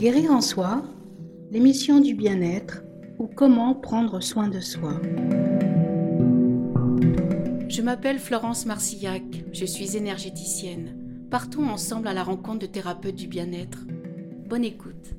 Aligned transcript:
Guérir 0.00 0.30
en 0.30 0.40
soi, 0.40 0.82
l'émission 1.50 2.00
du 2.00 2.14
bien-être 2.14 2.82
ou 3.18 3.26
comment 3.26 3.74
prendre 3.74 4.20
soin 4.20 4.48
de 4.48 4.58
soi. 4.58 4.98
Je 7.68 7.82
m'appelle 7.82 8.18
Florence 8.18 8.64
Marcillac, 8.64 9.22
je 9.52 9.66
suis 9.66 9.98
énergéticienne. 9.98 11.26
Partons 11.30 11.68
ensemble 11.68 12.08
à 12.08 12.14
la 12.14 12.22
rencontre 12.22 12.60
de 12.60 12.66
thérapeutes 12.66 13.14
du 13.14 13.26
bien-être. 13.26 13.80
Bonne 14.46 14.64
écoute. 14.64 15.10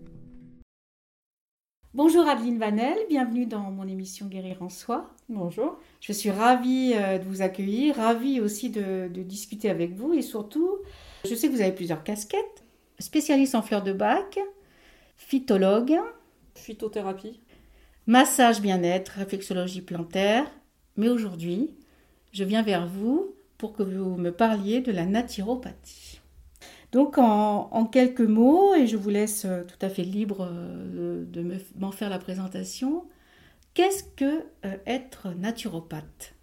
Bonjour 1.94 2.28
Adeline 2.28 2.58
Vanel, 2.58 2.98
bienvenue 3.08 3.46
dans 3.46 3.70
mon 3.70 3.88
émission 3.88 4.26
Guérir 4.26 4.64
en 4.64 4.70
soi. 4.70 5.12
Bonjour. 5.30 5.78
Je 6.00 6.12
suis 6.12 6.32
ravie 6.32 6.94
euh, 6.96 7.20
de 7.20 7.24
vous 7.26 7.44
accueillir, 7.44 7.98
ravie 7.98 8.42
aussi 8.42 8.72
de, 8.72 9.10
de 9.14 9.22
discuter 9.22 9.70
avec 9.70 9.94
vous 9.94 10.14
et 10.14 10.24
surtout, 10.24 10.78
je 11.30 11.36
sais 11.36 11.50
que 11.50 11.54
vous 11.54 11.62
avez 11.62 11.72
plusieurs 11.72 12.04
casquettes. 12.04 12.64
Spécialiste 12.98 13.54
en 13.54 13.62
fleurs 13.62 13.84
de 13.84 13.94
bac, 13.94 14.40
phytologue, 15.32 15.98
Phytothérapie. 16.56 17.40
massage 18.06 18.60
bien-être, 18.62 19.14
réflexologie 19.14 19.82
plantaire. 19.82 20.46
Mais 20.98 21.08
aujourd'hui, 21.08 21.74
je 22.34 22.44
viens 22.44 22.62
vers 22.64 22.86
vous 22.86 23.34
pour 23.58 23.72
que 23.72 23.82
vous 23.82 24.18
me 24.18 24.32
parliez 24.32 24.82
de 24.82 24.92
la 24.92 25.06
naturopathie. 25.06 26.20
Donc 26.92 27.18
en, 27.18 27.70
en 27.72 27.86
quelques 27.86 28.20
mots, 28.20 28.76
et 28.76 28.88
je 28.88 28.98
vous 28.98 29.10
laisse 29.10 29.46
euh, 29.46 29.64
tout 29.64 29.78
à 29.86 29.88
fait 29.88 30.04
libre 30.04 30.50
euh, 30.52 31.24
de 31.24 31.42
me- 31.42 31.58
m'en 31.80 31.94
faire 31.94 32.10
la 32.10 32.20
présentation, 32.20 33.06
qu'est-ce 33.74 34.04
que 34.04 34.44
euh, 34.66 34.76
être 34.86 35.30
naturopathe? 35.30 36.34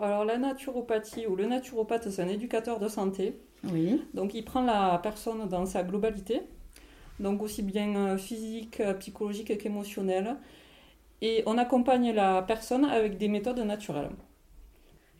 Alors 0.00 0.24
la 0.26 0.36
naturopathie 0.38 1.26
ou 1.26 1.34
le 1.34 1.46
naturopathe, 1.46 2.10
c'est 2.10 2.22
un 2.22 2.28
éducateur 2.28 2.78
de 2.78 2.88
santé. 2.88 3.40
Oui, 3.64 4.02
Donc 4.14 4.34
il 4.34 4.44
prend 4.44 4.62
la 4.62 4.98
personne 5.02 5.48
dans 5.48 5.66
sa 5.66 5.82
globalité, 5.82 6.42
donc 7.22 7.42
aussi 7.42 7.62
bien 7.62 7.94
euh, 7.96 8.18
physique, 8.18 8.80
euh, 8.80 8.92
psychologique 8.94 9.56
qu'émotionnelle. 9.56 10.36
Et 11.22 11.44
on 11.46 11.56
accompagne 11.56 12.12
la 12.12 12.42
personne 12.42 12.84
avec 12.84 13.16
des 13.16 13.28
méthodes 13.28 13.60
naturelles. 13.60 14.10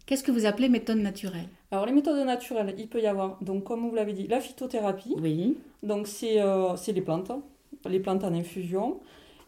qu'est-ce 0.05 0.25
que 0.25 0.33
vous 0.33 0.47
appelez 0.47 0.69
méthode 0.69 0.99
naturelle? 0.99 1.49
Alors 1.71 1.87
les 1.87 1.93
méthodes 1.93 2.27
naturelles, 2.27 2.75
il 2.77 2.89
peut 2.89 3.01
y 3.01 3.07
avoir, 3.07 3.39
donc 3.41 3.65
comme 3.65 3.89
vous 3.89 3.95
l'avez 3.95 4.13
dit, 4.13 4.27
la 4.27 4.41
phytothérapie. 4.41 5.15
Oui, 5.19 5.57
Donc 5.83 6.09
c'est 6.09 6.43
euh, 6.43 6.77
c'est 6.77 6.93
les 6.93 7.03
plantes, 7.03 7.31
les 7.89 8.01
plantes 8.01 8.25
en 8.25 8.35
infusion. 8.35 9.01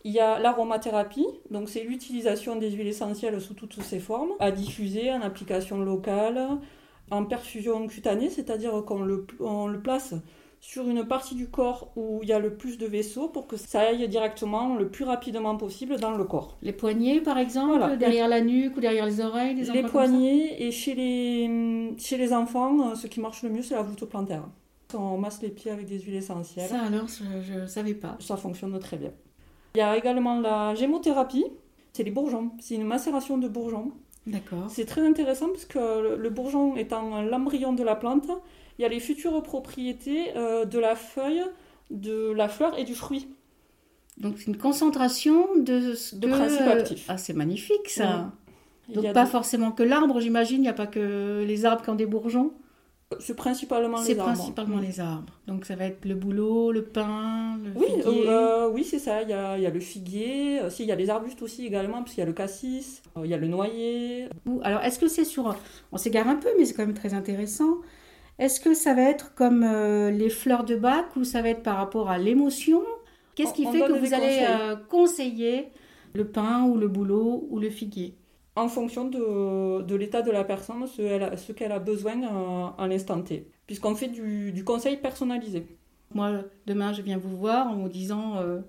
Il 0.04 0.12
y 0.12 0.20
a 0.20 0.38
l'aromathérapie, 0.38 1.26
donc 1.50 1.68
c'est 1.70 1.82
l'utilisation 1.82 2.56
des 2.56 2.70
huiles 2.70 2.88
essentielles 2.88 3.40
sous 3.40 3.54
toutes 3.54 3.82
ses 3.82 3.98
formes, 3.98 4.32
à 4.38 4.50
diffuser 4.52 5.10
en 5.10 5.22
application 5.22 5.78
locale, 5.78 6.38
en 7.10 7.24
perfusion 7.24 7.86
cutanée, 7.86 8.28
c'est-à-dire 8.28 8.84
qu'on 8.86 9.02
le, 9.02 9.26
on 9.40 9.66
le 9.66 9.80
place 9.80 10.14
sur 10.64 10.88
une 10.88 11.04
partie 11.04 11.34
du 11.34 11.48
corps 11.48 11.90
où 11.94 12.20
il 12.22 12.28
y 12.30 12.32
a 12.32 12.38
le 12.38 12.54
plus 12.54 12.78
de 12.78 12.86
vaisseaux 12.86 13.28
pour 13.28 13.46
que 13.46 13.58
ça 13.58 13.80
aille 13.80 14.08
directement 14.08 14.76
le 14.76 14.88
plus 14.88 15.04
rapidement 15.04 15.56
possible 15.58 16.00
dans 16.00 16.12
le 16.12 16.24
corps. 16.24 16.56
les 16.62 16.72
poignets 16.72 17.20
par 17.20 17.36
exemple, 17.36 17.76
Voilà. 17.80 17.96
derrière 17.96 18.28
la 18.28 18.40
nuque 18.40 18.74
ou 18.78 18.80
derrière 18.80 19.04
les 19.04 19.20
oreilles, 19.20 19.54
Les 19.56 19.82
poignets 19.82 20.62
et 20.62 20.70
chez 20.70 20.94
les, 20.94 21.94
chez 21.98 22.16
les 22.16 22.32
enfants, 22.32 22.92
euh, 22.92 22.94
ce 22.94 23.06
qui 23.06 23.20
marche 23.20 23.42
le 23.42 23.50
mieux, 23.50 23.60
c'est 23.60 23.74
la 23.74 23.82
voûte 23.82 24.06
plantaire. 24.06 24.44
On 24.94 25.18
masse 25.18 25.42
les 25.42 25.50
pieds 25.50 25.70
avec 25.70 25.84
des 25.84 25.98
huiles 26.00 26.14
essentielles. 26.14 26.70
Ça 26.70 26.80
alors, 26.80 27.08
je 27.08 27.60
ne 27.60 27.66
savais 27.66 27.94
pas. 27.94 28.16
Ça 28.20 28.38
fonctionne 28.38 28.78
très 28.78 28.96
bien. 28.96 29.12
Il 29.74 29.78
y 29.80 29.82
a 29.82 29.94
également 29.98 30.40
la 30.40 30.74
gémothérapie, 30.74 31.44
c'est 31.92 32.04
les 32.04 32.10
bourgeons. 32.10 32.52
C'est 32.58 32.76
une 32.76 32.84
macération 32.84 33.36
de 33.36 33.48
bourgeons. 33.48 33.92
D'accord. 34.26 34.64
C'est 34.70 34.86
très 34.86 35.06
intéressant 35.06 35.48
parce 35.48 35.66
que 35.66 36.16
le 36.16 36.30
bourgeon 36.30 36.74
étant 36.76 37.20
l'embryon 37.20 37.74
de 37.74 37.82
la 37.82 37.96
plante, 37.96 38.30
il 38.78 38.82
y 38.82 38.84
a 38.84 38.88
les 38.88 39.00
futures 39.00 39.42
propriétés 39.42 40.36
euh, 40.36 40.64
de 40.64 40.78
la 40.78 40.94
feuille, 40.96 41.42
de 41.90 42.32
la 42.32 42.48
fleur 42.48 42.78
et 42.78 42.84
du 42.84 42.94
fruit. 42.94 43.28
Donc 44.18 44.34
c'est 44.38 44.46
une 44.46 44.56
concentration 44.56 45.46
de, 45.56 45.92
De 46.16 46.26
que- 46.26 46.32
principes 46.32 46.60
actifs. 46.68 47.04
Ah, 47.08 47.18
c'est 47.18 47.32
magnifique 47.34 47.88
ça. 47.88 48.32
Donc 48.88 49.12
pas 49.12 49.26
forcément 49.26 49.72
que 49.72 49.82
l'arbre, 49.82 50.20
j'imagine. 50.20 50.58
Il 50.58 50.62
n'y 50.62 50.68
a 50.68 50.72
pas 50.74 50.86
que 50.86 51.42
les 51.46 51.64
arbres 51.64 51.82
qui 51.82 51.90
ont 51.90 51.94
des 51.94 52.06
bourgeons. 52.06 52.52
C'est 53.20 53.34
principalement 53.36 53.98
C'est 53.98 54.14
les 54.14 54.18
arbres. 54.20 54.32
principalement 54.32 54.78
les 54.78 54.98
arbres. 54.98 55.32
Donc 55.46 55.66
ça 55.66 55.76
va 55.76 55.84
être 55.86 56.04
le 56.04 56.14
bouleau, 56.14 56.72
le 56.72 56.82
pin, 56.84 57.58
le 57.62 57.70
Oui, 57.78 57.86
figuier. 57.86 58.28
euh, 58.28 58.68
oui 58.70 58.82
c'est 58.82 58.98
ça. 58.98 59.22
Il 59.22 59.28
y, 59.28 59.32
a, 59.32 59.56
il 59.56 59.62
y 59.62 59.66
a 59.66 59.70
le 59.70 59.78
figuier, 59.78 60.60
euh, 60.60 60.70
si, 60.70 60.82
il 60.82 60.88
y 60.88 60.92
a 60.92 60.96
les 60.96 61.10
arbustes 61.10 61.40
aussi 61.42 61.64
également, 61.64 61.98
parce 61.98 62.10
qu'il 62.10 62.20
y 62.20 62.22
a 62.22 62.26
le 62.26 62.32
cassis, 62.32 63.02
euh, 63.16 63.20
il 63.24 63.30
y 63.30 63.34
a 63.34 63.36
le 63.36 63.46
noyer. 63.46 64.26
Alors 64.62 64.80
est-ce 64.82 64.98
que 64.98 65.06
c'est 65.08 65.24
sur... 65.24 65.54
On 65.92 65.96
s'égare 65.96 66.28
un 66.28 66.36
peu, 66.36 66.48
mais 66.58 66.64
c'est 66.64 66.74
quand 66.74 66.84
même 66.86 66.94
très 66.94 67.14
intéressant. 67.14 67.76
Est-ce 68.38 68.60
que 68.60 68.74
ça 68.74 68.94
va 68.94 69.02
être 69.02 69.34
comme 69.34 69.62
euh, 69.62 70.10
les 70.10 70.28
fleurs 70.30 70.64
de 70.64 70.76
bac 70.76 71.14
ou 71.16 71.24
ça 71.24 71.40
va 71.42 71.50
être 71.50 71.62
par 71.62 71.76
rapport 71.76 72.10
à 72.10 72.18
l'émotion? 72.18 72.80
Qu'est-ce 73.34 73.54
qui 73.54 73.64
On- 73.64 73.68
on 73.68 73.72
fait 73.72 73.80
que 73.80 73.92
vous 73.92 74.12
allez 74.14 74.38
euh, 74.48 74.76
conseiller 74.76 75.68
le 76.14 76.26
pin 76.26 76.64
ou 76.64 76.76
le 76.76 76.88
bouleau 76.88 77.46
ou 77.50 77.58
le 77.58 77.70
figuier? 77.70 78.16
En 78.56 78.68
fonction 78.68 79.04
de, 79.06 79.82
de 79.82 79.94
l'état 79.96 80.22
de 80.22 80.30
la 80.30 80.44
personne, 80.44 80.86
ce, 80.86 81.02
elle 81.02 81.22
a- 81.24 81.36
ce 81.36 81.52
qu'elle 81.52 81.72
a 81.72 81.78
besoin 81.80 82.22
euh, 82.22 82.66
à 82.78 82.86
l'instant 82.88 83.20
T. 83.22 83.48
Puisqu'on 83.66 83.94
fait 83.96 84.08
du, 84.08 84.52
du 84.52 84.64
conseil 84.64 84.96
personnalisé. 84.96 85.66
Moi, 86.12 86.42
demain, 86.66 86.92
je 86.92 87.02
viens 87.02 87.18
vous 87.18 87.36
voir 87.36 87.68
en 87.68 87.76
vous 87.76 87.88
disant 87.88 88.36
euh, 88.38 88.60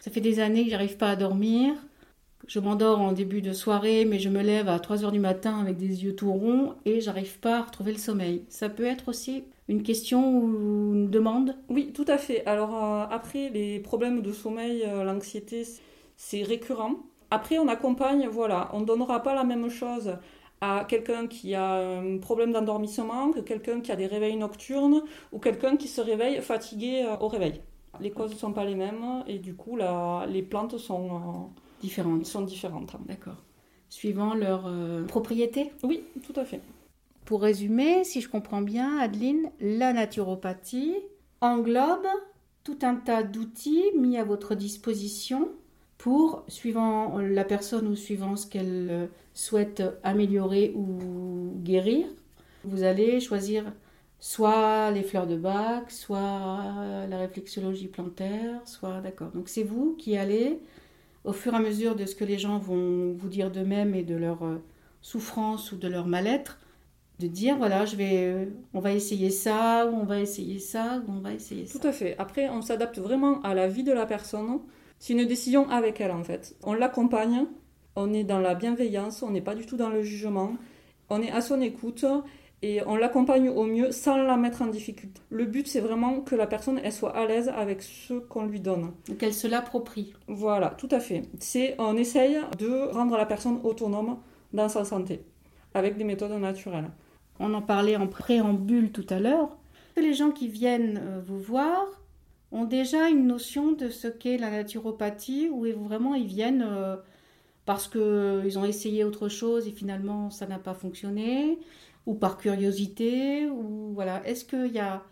Ça 0.00 0.10
fait 0.10 0.20
des 0.20 0.40
années 0.40 0.64
que 0.64 0.70
j'arrive 0.70 0.96
pas 0.98 1.10
à 1.10 1.16
dormir. 1.16 1.74
Je 2.46 2.58
m'endors 2.60 3.00
en 3.00 3.12
début 3.12 3.40
de 3.40 3.54
soirée, 3.54 4.04
mais 4.04 4.18
je 4.18 4.28
me 4.28 4.42
lève 4.42 4.68
à 4.68 4.78
3 4.78 5.04
heures 5.04 5.12
du 5.12 5.18
matin 5.18 5.58
avec 5.58 5.78
des 5.78 6.04
yeux 6.04 6.14
tout 6.14 6.30
ronds 6.32 6.74
et 6.84 7.00
j'arrive 7.00 7.38
pas 7.38 7.58
à 7.58 7.62
retrouver 7.62 7.92
le 7.92 7.98
sommeil. 7.98 8.44
Ça 8.50 8.68
peut 8.68 8.84
être 8.84 9.08
aussi 9.08 9.44
une 9.68 9.82
question 9.82 10.36
ou 10.38 10.92
une 10.94 11.08
demande? 11.10 11.56
Oui, 11.68 11.92
tout 11.92 12.04
à 12.08 12.18
fait. 12.18 12.44
Alors 12.46 12.74
euh, 12.74 13.06
après, 13.10 13.48
les 13.50 13.78
problèmes 13.78 14.22
de 14.22 14.32
sommeil, 14.32 14.82
euh, 14.86 15.04
l'anxiété, 15.04 15.64
c'est 16.16 16.42
récurrent. 16.42 16.96
Après, 17.30 17.58
on 17.58 17.68
accompagne, 17.68 18.26
voilà, 18.28 18.70
on 18.72 18.80
ne 18.80 18.84
donnera 18.84 19.22
pas 19.22 19.34
la 19.34 19.44
même 19.44 19.68
chose 19.70 20.16
à 20.60 20.84
quelqu'un 20.88 21.26
qui 21.26 21.54
a 21.54 21.74
un 22.00 22.18
problème 22.18 22.52
d'endormissement 22.52 23.30
que 23.30 23.40
quelqu'un 23.40 23.80
qui 23.80 23.92
a 23.92 23.96
des 23.96 24.06
réveils 24.06 24.36
nocturnes 24.36 25.02
ou 25.32 25.38
quelqu'un 25.38 25.76
qui 25.76 25.88
se 25.88 26.00
réveille 26.00 26.40
fatigué 26.42 27.04
euh, 27.06 27.16
au 27.20 27.28
réveil. 27.28 27.60
Les 28.00 28.10
causes 28.10 28.32
ne 28.32 28.36
sont 28.36 28.52
pas 28.52 28.64
les 28.64 28.74
mêmes 28.74 29.24
et 29.26 29.38
du 29.38 29.54
coup, 29.54 29.76
la- 29.76 30.26
les 30.28 30.42
plantes 30.42 30.78
sont, 30.78 31.50
différente. 31.80 32.22
euh, 32.22 32.24
sont 32.24 32.42
différentes. 32.42 32.96
D'accord. 33.06 33.42
Suivant 33.88 34.34
leur 34.34 34.66
euh, 34.66 35.04
propriété? 35.04 35.72
Oui, 35.82 36.02
tout 36.22 36.38
à 36.38 36.44
fait. 36.44 36.60
Pour 37.24 37.42
résumer, 37.42 38.04
si 38.04 38.20
je 38.20 38.28
comprends 38.28 38.62
bien, 38.62 38.98
Adeline, 38.98 39.50
la 39.60 39.92
naturopathie 39.92 40.96
englobe 41.40 42.06
tout 42.64 42.78
un 42.82 42.96
tas 42.96 43.22
d'outils 43.22 43.84
mis 43.96 44.16
à 44.16 44.24
votre 44.24 44.54
disposition 44.54 45.48
pour, 45.98 46.44
suivant 46.48 47.18
la 47.18 47.44
personne 47.44 47.86
ou 47.86 47.94
suivant 47.94 48.36
ce 48.36 48.46
qu'elle 48.46 48.88
euh, 48.90 49.06
souhaite 49.34 49.82
améliorer 50.02 50.72
ou 50.74 51.52
guérir, 51.56 52.06
vous 52.64 52.82
allez 52.82 53.20
choisir 53.20 53.72
soit 54.18 54.90
les 54.90 55.02
fleurs 55.02 55.26
de 55.26 55.36
bac, 55.36 55.90
soit 55.90 57.06
la 57.08 57.18
réflexologie 57.18 57.88
plantaire, 57.88 58.60
soit 58.66 59.00
d'accord. 59.00 59.30
Donc 59.32 59.48
c'est 59.48 59.62
vous 59.62 59.94
qui 59.98 60.16
allez, 60.16 60.60
au 61.24 61.32
fur 61.32 61.52
et 61.52 61.56
à 61.56 61.60
mesure 61.60 61.96
de 61.96 62.06
ce 62.06 62.14
que 62.14 62.24
les 62.24 62.38
gens 62.38 62.58
vont 62.58 63.12
vous 63.12 63.28
dire 63.28 63.50
d'eux-mêmes 63.50 63.94
et 63.94 64.02
de 64.02 64.14
leur 64.14 64.42
euh, 64.44 64.62
souffrance 65.02 65.72
ou 65.72 65.76
de 65.76 65.88
leur 65.88 66.06
mal-être, 66.06 66.58
de 67.18 67.26
dire 67.26 67.56
voilà, 67.56 67.84
je 67.84 67.96
vais, 67.96 68.24
euh, 68.24 68.46
on 68.72 68.80
va 68.80 68.92
essayer 68.92 69.30
ça, 69.30 69.86
ou 69.86 69.94
on 69.94 70.04
va 70.04 70.20
essayer 70.20 70.58
ça, 70.58 71.02
ou 71.06 71.12
on 71.12 71.20
va 71.20 71.32
essayer 71.32 71.66
ça. 71.66 71.78
Tout 71.78 71.86
à 71.86 71.92
fait. 71.92 72.16
Après, 72.18 72.48
on 72.48 72.62
s'adapte 72.62 72.98
vraiment 72.98 73.42
à 73.42 73.54
la 73.54 73.68
vie 73.68 73.84
de 73.84 73.92
la 73.92 74.06
personne. 74.06 74.60
C'est 74.98 75.12
une 75.12 75.26
décision 75.26 75.68
avec 75.68 76.00
elle, 76.00 76.10
en 76.10 76.24
fait. 76.24 76.56
On 76.62 76.72
l'accompagne, 76.72 77.46
on 77.96 78.12
est 78.12 78.24
dans 78.24 78.38
la 78.38 78.54
bienveillance, 78.54 79.22
on 79.22 79.30
n'est 79.30 79.40
pas 79.40 79.54
du 79.54 79.66
tout 79.66 79.76
dans 79.76 79.90
le 79.90 80.02
jugement, 80.02 80.54
on 81.10 81.20
est 81.22 81.30
à 81.30 81.40
son 81.40 81.60
écoute 81.60 82.04
et 82.62 82.82
on 82.86 82.96
l'accompagne 82.96 83.48
au 83.48 83.64
mieux 83.64 83.90
sans 83.90 84.16
la 84.18 84.36
mettre 84.36 84.60
en 84.62 84.66
difficulté. 84.66 85.20
Le 85.30 85.46
but, 85.46 85.66
c'est 85.66 85.80
vraiment 85.80 86.20
que 86.20 86.34
la 86.34 86.46
personne, 86.46 86.78
elle 86.84 86.92
soit 86.92 87.16
à 87.16 87.26
l'aise 87.26 87.48
avec 87.48 87.82
ce 87.82 88.14
qu'on 88.14 88.44
lui 88.44 88.60
donne. 88.60 88.92
Donc 89.08 89.22
elle 89.22 89.32
se 89.34 89.46
l'approprie. 89.46 90.12
Voilà, 90.28 90.70
tout 90.70 90.88
à 90.90 91.00
fait. 91.00 91.22
C'est, 91.38 91.74
on 91.78 91.96
essaye 91.96 92.38
de 92.58 92.92
rendre 92.92 93.16
la 93.16 93.24
personne 93.26 93.60
autonome 93.64 94.18
dans 94.52 94.68
sa 94.68 94.84
santé, 94.84 95.22
avec 95.74 95.96
des 95.96 96.04
méthodes 96.04 96.32
naturelles. 96.32 96.90
On 97.38 97.54
en 97.54 97.62
parlait 97.62 97.96
en 97.96 98.06
préambule 98.06 98.92
tout 98.92 99.06
à 99.08 99.18
l'heure. 99.20 99.56
Les 99.96 100.12
gens 100.14 100.30
qui 100.30 100.48
viennent 100.48 101.00
euh, 101.02 101.20
vous 101.24 101.38
voir 101.38 101.86
ont 102.52 102.64
déjà 102.64 103.08
une 103.08 103.26
notion 103.26 103.72
de 103.72 103.88
ce 103.88 104.08
qu'est 104.08 104.36
la 104.36 104.50
naturopathie, 104.50 105.48
où 105.50 105.64
ils- 105.66 105.74
vraiment 105.74 106.14
ils 106.14 106.26
viennent 106.26 106.64
euh, 106.66 106.96
parce 107.64 107.86
qu'ils 107.88 108.58
ont 108.58 108.64
essayé 108.64 109.04
autre 109.04 109.28
chose 109.28 109.68
et 109.68 109.70
finalement 109.70 110.30
ça 110.30 110.46
n'a 110.46 110.58
pas 110.58 110.74
fonctionné, 110.74 111.58
ou 112.06 112.14
par 112.14 112.38
curiosité, 112.38 113.46
ou 113.48 113.92
voilà. 113.94 114.26
Est-ce 114.26 114.44
qu'il 114.44 114.72
y 114.72 114.78
a, 114.78 115.04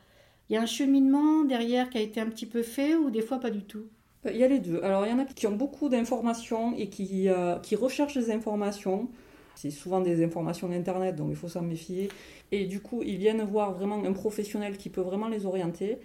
y 0.50 0.56
a 0.56 0.62
un 0.62 0.66
cheminement 0.66 1.44
derrière 1.44 1.90
qui 1.90 1.98
a 1.98 2.00
été 2.00 2.20
un 2.20 2.26
petit 2.28 2.46
peu 2.46 2.62
fait, 2.62 2.94
ou 2.96 3.10
des 3.10 3.22
fois 3.22 3.38
pas 3.40 3.50
du 3.50 3.64
tout? 3.64 3.86
Euh, 4.26 4.30
Il 4.32 4.38
y 4.38 4.44
a 4.44 4.48
les 4.48 4.58
deux. 4.60 4.80
Alors, 4.82 5.06
il 5.06 5.10
y 5.10 5.12
en 5.12 5.18
a 5.18 5.24
qui 5.24 5.46
ont 5.46 5.56
beaucoup 5.56 5.88
d'informations 5.88 6.74
et 6.76 6.88
qui, 6.88 7.28
euh, 7.28 7.58
qui 7.60 7.76
recherchent 7.76 8.14
des 8.16 8.30
informations. 8.30 9.08
C'est 9.54 9.70
souvent 9.70 10.00
des 10.00 10.22
informations 10.24 10.68
d'Internet, 10.68 11.16
donc 11.16 11.28
il 11.30 11.36
faut 11.36 11.48
s'en 11.48 11.62
méfier. 11.62 12.10
Et 12.52 12.66
du 12.66 12.80
coup, 12.80 13.02
ils 13.02 13.16
viennent 13.18 13.42
voir 13.42 13.72
vraiment 13.72 14.02
un 14.04 14.12
professionnel 14.12 14.76
qui 14.78 14.88
peut 14.88 15.00
vraiment 15.00 15.28
les 15.28 15.46
orienter. 15.46 15.98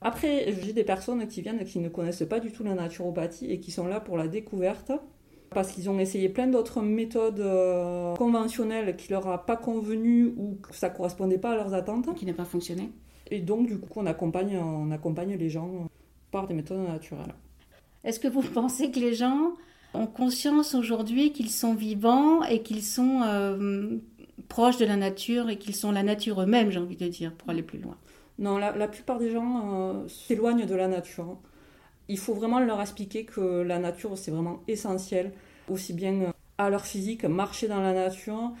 Après, 0.00 0.52
j'ai 0.62 0.72
des 0.72 0.84
personnes 0.84 1.26
qui 1.26 1.42
viennent 1.42 1.64
qui 1.64 1.78
ne 1.80 1.88
connaissent 1.88 2.24
pas 2.28 2.40
du 2.40 2.52
tout 2.52 2.64
la 2.64 2.74
naturopathie 2.74 3.50
et 3.50 3.60
qui 3.60 3.70
sont 3.70 3.86
là 3.86 4.00
pour 4.00 4.16
la 4.18 4.28
découverte 4.28 4.92
parce 5.50 5.72
qu'ils 5.72 5.88
ont 5.88 5.98
essayé 5.98 6.28
plein 6.28 6.46
d'autres 6.46 6.80
méthodes 6.82 7.40
euh, 7.40 8.14
conventionnelles 8.16 8.96
qui 8.96 9.10
leur 9.10 9.26
a 9.28 9.46
pas 9.46 9.56
convenu 9.56 10.32
ou 10.36 10.58
que 10.62 10.74
ça 10.74 10.90
correspondait 10.90 11.38
pas 11.38 11.52
à 11.52 11.56
leurs 11.56 11.74
attentes. 11.74 12.14
Qui 12.14 12.26
n'a 12.26 12.34
pas 12.34 12.44
fonctionné. 12.44 12.90
Et 13.30 13.40
donc, 13.40 13.66
du 13.66 13.78
coup, 13.78 13.88
on 13.96 14.06
accompagne, 14.06 14.58
on 14.58 14.90
accompagne 14.90 15.36
les 15.36 15.50
gens 15.50 15.88
par 16.30 16.46
des 16.46 16.54
méthodes 16.54 16.86
naturelles. 16.86 17.34
Est-ce 18.04 18.20
que 18.20 18.28
vous 18.28 18.42
pensez 18.54 18.90
que 18.90 19.00
les 19.00 19.14
gens 19.14 19.52
ont 19.94 20.06
conscience 20.06 20.74
aujourd'hui 20.74 21.32
qu'ils 21.32 21.50
sont 21.50 21.74
vivants 21.74 22.42
et 22.44 22.62
qu'ils 22.62 22.82
sont 22.82 23.22
euh, 23.24 23.96
proches 24.48 24.78
de 24.78 24.84
la 24.84 24.96
nature 24.96 25.48
et 25.48 25.56
qu'ils 25.58 25.74
sont 25.74 25.92
la 25.92 26.02
nature 26.02 26.42
eux-mêmes, 26.42 26.70
j'ai 26.70 26.78
envie 26.80 26.96
de 26.96 27.08
dire, 27.08 27.32
pour 27.32 27.50
aller 27.50 27.62
plus 27.62 27.78
loin? 27.78 27.96
Non, 28.38 28.56
la, 28.56 28.86
plupart 28.86 29.18
des 29.18 29.30
gens 29.32 29.72
euh, 29.74 30.08
s'éloignent 30.08 30.66
de 30.66 30.74
la 30.74 30.86
nature. 30.86 31.38
Il 32.08 32.18
faut 32.18 32.34
vraiment 32.34 32.60
leur 32.60 32.80
expliquer 32.80 33.24
que 33.24 33.62
la 33.62 33.78
nature, 33.78 34.16
c'est 34.16 34.30
vraiment 34.30 34.60
essentiel, 34.66 35.32
aussi 35.68 35.92
bien 35.92 36.32
à 36.56 36.70
leur 36.70 36.84
physique, 36.84 37.24
marcher 37.24 37.68
dans 37.68 37.80
la 37.80 37.92
nature, 37.92 38.52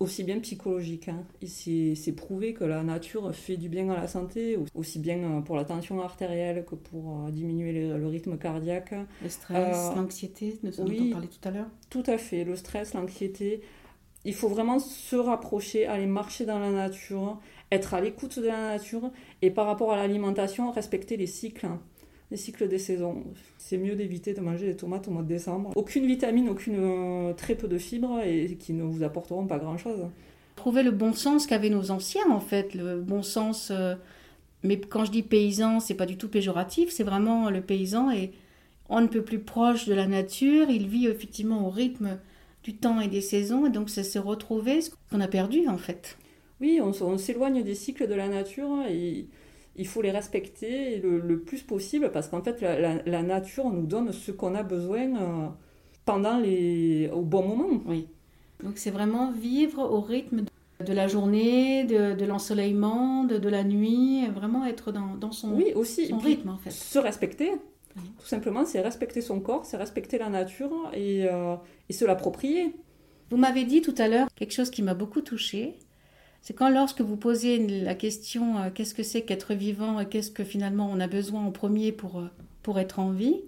aussi 0.00 0.24
bien 0.24 0.38
psychologique. 0.40 1.08
Hein. 1.08 1.24
C'est 1.46 2.12
prouvé 2.12 2.54
que 2.54 2.64
la 2.64 2.82
nature 2.82 3.34
fait 3.34 3.56
du 3.56 3.68
bien 3.68 3.88
à 3.90 3.96
la 3.96 4.08
santé, 4.08 4.58
aussi 4.74 4.98
bien 4.98 5.18
euh, 5.18 5.40
pour 5.40 5.56
la 5.56 5.64
tension 5.64 6.02
artérielle 6.02 6.64
que 6.64 6.74
pour 6.74 7.26
euh, 7.26 7.30
diminuer 7.30 7.72
le, 7.72 8.06
rythme 8.06 8.36
cardiaque. 8.36 8.94
Le 9.22 9.28
stress, 9.28 9.90
euh, 9.92 9.94
l'anxiété, 9.94 10.58
nous 10.62 10.80
en 10.80 10.86
oui, 10.86 11.10
parlé 11.10 11.28
tout 11.28 11.48
à 11.48 11.50
l'heure. 11.50 11.68
Tout 11.90 12.04
à 12.06 12.18
fait, 12.18 12.44
le 12.44 12.56
stress, 12.56 12.94
l'anxiété. 12.94 13.62
Il 14.24 14.34
faut 14.34 14.48
vraiment 14.48 14.78
se 14.78 15.16
rapprocher, 15.16 15.86
aller 15.86 16.06
marcher 16.06 16.46
dans 16.46 16.60
la 16.60 16.70
nature, 16.70 17.40
être 17.72 17.94
à 17.94 18.00
l'écoute 18.00 18.38
de 18.38 18.46
la 18.46 18.76
nature 18.76 19.10
et 19.40 19.50
par 19.50 19.66
rapport 19.66 19.92
à 19.92 19.96
l'alimentation, 19.96 20.70
respecter 20.70 21.16
les 21.16 21.26
cycles. 21.26 21.66
Les 22.32 22.38
cycles 22.38 22.66
des 22.66 22.78
saisons. 22.78 23.24
C'est 23.58 23.76
mieux 23.76 23.94
d'éviter 23.94 24.32
de 24.32 24.40
manger 24.40 24.64
des 24.64 24.74
tomates 24.74 25.06
au 25.06 25.10
mois 25.10 25.22
de 25.22 25.28
décembre. 25.28 25.70
Aucune 25.76 26.06
vitamine, 26.06 26.48
aucune, 26.48 26.76
euh, 26.78 27.34
très 27.34 27.54
peu 27.54 27.68
de 27.68 27.76
fibres 27.76 28.20
et 28.24 28.56
qui 28.58 28.72
ne 28.72 28.84
vous 28.84 29.02
apporteront 29.02 29.46
pas 29.46 29.58
grand-chose. 29.58 30.06
Trouver 30.56 30.82
le 30.82 30.92
bon 30.92 31.12
sens 31.12 31.46
qu'avaient 31.46 31.68
nos 31.68 31.90
anciens, 31.90 32.30
en 32.30 32.40
fait, 32.40 32.74
le 32.74 33.02
bon 33.02 33.22
sens. 33.22 33.70
Euh, 33.70 33.96
mais 34.62 34.80
quand 34.80 35.04
je 35.04 35.10
dis 35.10 35.22
paysan, 35.22 35.78
c'est 35.78 35.92
pas 35.92 36.06
du 36.06 36.16
tout 36.16 36.28
péjoratif, 36.28 36.88
c'est 36.88 37.04
vraiment 37.04 37.50
le 37.50 37.60
paysan 37.60 38.10
et 38.10 38.32
on 38.88 39.02
ne 39.02 39.08
peut 39.08 39.22
plus 39.22 39.40
proche 39.40 39.84
de 39.84 39.92
la 39.92 40.06
nature. 40.06 40.70
Il 40.70 40.88
vit 40.88 41.08
effectivement 41.08 41.66
au 41.66 41.70
rythme 41.70 42.18
du 42.64 42.74
temps 42.74 42.98
et 43.02 43.08
des 43.08 43.20
saisons 43.20 43.66
et 43.66 43.70
donc 43.70 43.90
c'est 43.90 44.04
se 44.04 44.18
retrouver 44.18 44.80
ce 44.80 44.88
qu'on 45.10 45.20
a 45.20 45.28
perdu 45.28 45.68
en 45.68 45.76
fait. 45.76 46.16
Oui, 46.62 46.80
on, 46.82 46.92
on 47.04 47.18
s'éloigne 47.18 47.62
des 47.62 47.74
cycles 47.74 48.08
de 48.08 48.14
la 48.14 48.28
nature 48.28 48.86
et 48.88 49.26
il 49.76 49.86
faut 49.86 50.02
les 50.02 50.10
respecter 50.10 50.98
le, 50.98 51.40
plus 51.40 51.62
possible 51.62 52.10
parce 52.12 52.28
qu'en 52.28 52.42
fait, 52.42 52.60
la, 52.60 53.22
nature 53.22 53.70
nous 53.70 53.86
donne 53.86 54.12
ce 54.12 54.30
qu'on 54.30 54.54
a 54.54 54.62
besoin 54.62 55.16
euh, 55.16 55.48
pendant 56.04 56.38
les, 56.38 57.10
au 57.12 57.22
bon 57.22 57.46
moment. 57.46 57.82
Oui. 57.86 58.08
Donc 58.62 58.78
c'est 58.78 58.90
vraiment 58.90 59.32
vivre 59.32 59.80
au 59.80 60.00
rythme 60.00 60.44
de 60.84 60.92
la 60.92 61.08
journée, 61.08 61.84
de, 61.84 62.24
l'ensoleillement, 62.24 63.24
de, 63.24 63.48
la 63.48 63.64
nuit, 63.64 64.26
vraiment 64.28 64.66
être 64.66 64.92
dans, 64.92 65.32
son, 65.32 65.52
oui, 65.52 65.72
aussi, 65.74 66.12
rythme 66.12 66.50
en 66.50 66.58
fait. 66.58 66.70
Se 66.70 66.98
respecter. 66.98 67.52
Tout 67.94 68.26
simplement, 68.26 68.64
c'est 68.64 68.80
respecter 68.80 69.20
son 69.20 69.40
corps, 69.40 69.66
c'est 69.66 69.76
respecter 69.76 70.16
la 70.16 70.30
nature 70.30 70.90
et, 70.94 71.26
euh, 71.28 71.56
et 71.90 71.92
se 71.92 72.06
l'approprier. 72.06 72.74
Vous 73.30 73.36
m'avez 73.36 73.64
dit 73.64 73.82
tout 73.82 73.94
à 73.98 74.08
l'heure 74.08 74.28
quelque 74.34 74.52
chose 74.52 74.70
qui 74.70 74.82
m'a 74.82 74.94
beaucoup 74.94 75.20
touchée, 75.20 75.78
c'est 76.42 76.54
quand 76.54 76.68
lorsque 76.68 77.00
vous 77.00 77.16
posez 77.16 77.66
la 77.82 77.94
question 77.94 78.58
euh, 78.58 78.70
qu'est-ce 78.74 78.94
que 78.94 79.04
c'est 79.04 79.22
qu'être 79.22 79.54
vivant 79.54 80.00
et 80.00 80.06
qu'est-ce 80.06 80.32
que 80.32 80.42
finalement 80.42 80.90
on 80.92 80.98
a 80.98 81.06
besoin 81.06 81.46
en 81.46 81.52
premier 81.52 81.92
pour, 81.92 82.18
euh, 82.18 82.28
pour 82.62 82.80
être 82.80 82.98
en 82.98 83.12
vie, 83.12 83.40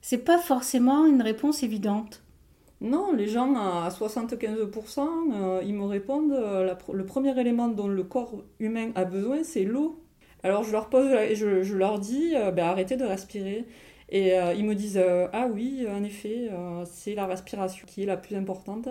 c'est 0.00 0.24
pas 0.24 0.38
forcément 0.38 1.06
une 1.06 1.22
réponse 1.22 1.64
évidente. 1.64 2.22
Non, 2.80 3.12
les 3.12 3.26
gens 3.26 3.54
à 3.56 3.88
75%, 3.88 5.08
euh, 5.32 5.60
ils 5.64 5.74
me 5.74 5.84
répondent 5.84 6.32
le 6.32 7.04
premier 7.04 7.38
élément 7.40 7.68
dont 7.68 7.88
le 7.88 8.04
corps 8.04 8.44
humain 8.60 8.92
a 8.94 9.04
besoin, 9.04 9.42
c'est 9.42 9.64
l'eau. 9.64 10.00
Alors 10.44 10.62
je 10.62 10.70
leur 10.70 10.88
pose, 10.88 11.10
je, 11.34 11.74
leur 11.74 11.98
dis, 11.98 12.34
ben, 12.54 12.66
arrêtez 12.66 12.96
de 12.96 13.04
respirer. 13.04 13.64
Et 14.10 14.34
ils 14.56 14.64
me 14.64 14.74
disent, 14.74 15.02
ah 15.32 15.48
oui, 15.50 15.86
en 15.90 16.04
effet, 16.04 16.50
c'est 16.84 17.14
la 17.14 17.26
respiration 17.26 17.86
qui 17.86 18.02
est 18.02 18.06
la 18.06 18.18
plus 18.18 18.36
importante. 18.36 18.88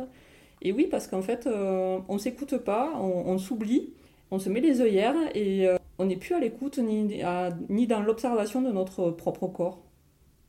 Et 0.61 0.71
oui, 0.71 0.87
parce 0.89 1.07
qu'en 1.07 1.21
fait, 1.21 1.47
euh, 1.47 1.99
on 2.07 2.17
s'écoute 2.17 2.57
pas, 2.57 2.93
on, 2.99 3.37
s'oublie, 3.37 3.93
on 4.31 4.39
se 4.39 4.49
met 4.49 4.61
les 4.61 4.81
œillères 4.81 5.15
et 5.35 5.67
euh, 5.67 5.77
on 5.99 6.05
n'est 6.05 6.15
plus 6.15 6.33
à 6.33 6.39
l'écoute 6.39 6.79
ni, 6.79 7.21
ni 7.69 7.87
dans 7.87 8.01
l'observation 8.01 8.61
de 8.61 8.71
notre 8.71 9.11
propre 9.11 9.47
corps. 9.47 9.81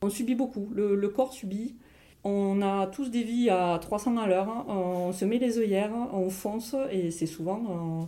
On 0.01 0.09
subit 0.09 0.35
beaucoup, 0.35 0.69
le, 0.73 1.07
corps 1.09 1.33
subit. 1.33 1.75
On 2.23 2.61
a 2.61 2.87
tous 2.87 3.09
des 3.09 3.23
vies 3.23 3.49
à 3.49 3.77
300 3.79 4.17
à 4.17 4.27
l'heure, 4.27 4.65
on 4.67 5.11
se 5.13 5.23
met 5.23 5.37
les 5.37 5.59
œillères, 5.59 5.93
on 6.13 6.29
fonce 6.29 6.75
et 6.91 7.11
c'est 7.11 7.27
souvent... 7.27 7.63
Euh, 7.69 8.05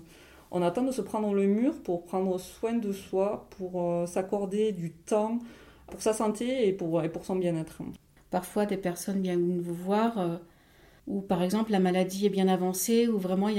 on 0.52 0.64
attend 0.64 0.82
de 0.82 0.92
se 0.92 1.04
prendre 1.04 1.32
le 1.32 1.46
mur 1.46 1.80
pour 1.84 2.06
prendre 2.06 2.40
soin 2.40 2.74
de 2.74 2.92
soi, 2.92 3.48
pour 3.52 3.86
s'accorder 4.08 4.72
du 4.72 4.92
temps 4.92 5.38
pour 5.90 6.02
sa 6.02 6.14
santé 6.14 6.68
et 6.68 6.74
pour, 6.74 7.04
et 7.04 7.10
pour 7.10 7.26
son 7.26 7.36
bien-être. 7.36 7.82
Parfois, 8.32 8.66
des 8.66 8.78
personnes 8.78 9.22
viennent 9.22 9.60
vous 9.60 9.74
voir 9.74 10.40
où 11.10 11.22
par 11.22 11.44
exemple 11.44 11.72
la 11.72 11.80
maladie 11.80 12.28
est 12.28 12.30
bien 12.30 12.48
avancée, 12.48 13.08
où 13.08 13.18
vraiment 13.18 13.50
il 13.50 13.58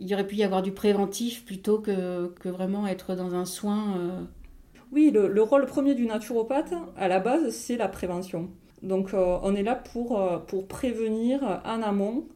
y, 0.00 0.14
aurait 0.14 0.26
pu 0.26 0.36
y 0.36 0.42
avoir 0.42 0.62
du 0.62 0.72
préventif 0.72 1.44
plutôt 1.44 1.78
que, 1.78 2.28
que 2.40 2.48
vraiment 2.48 2.86
être 2.86 3.14
dans 3.14 3.34
un 3.34 3.44
soin. 3.44 3.98
Euh. 3.98 4.22
Oui, 4.90 5.10
le, 5.12 5.42
rôle 5.42 5.66
premier 5.66 5.94
du 5.94 6.06
naturopathe, 6.06 6.72
à 6.96 7.08
la 7.08 7.20
base, 7.20 7.54
c'est 7.54 7.76
la 7.76 7.88
prévention. 7.88 8.48
Donc 8.82 9.12
euh, 9.12 9.38
on 9.42 9.54
est 9.54 9.62
là 9.62 9.74
pour, 9.74 10.18
euh, 10.18 10.38
pour 10.38 10.66
prévenir 10.66 11.60
en 11.66 11.82
amont, 11.82 12.26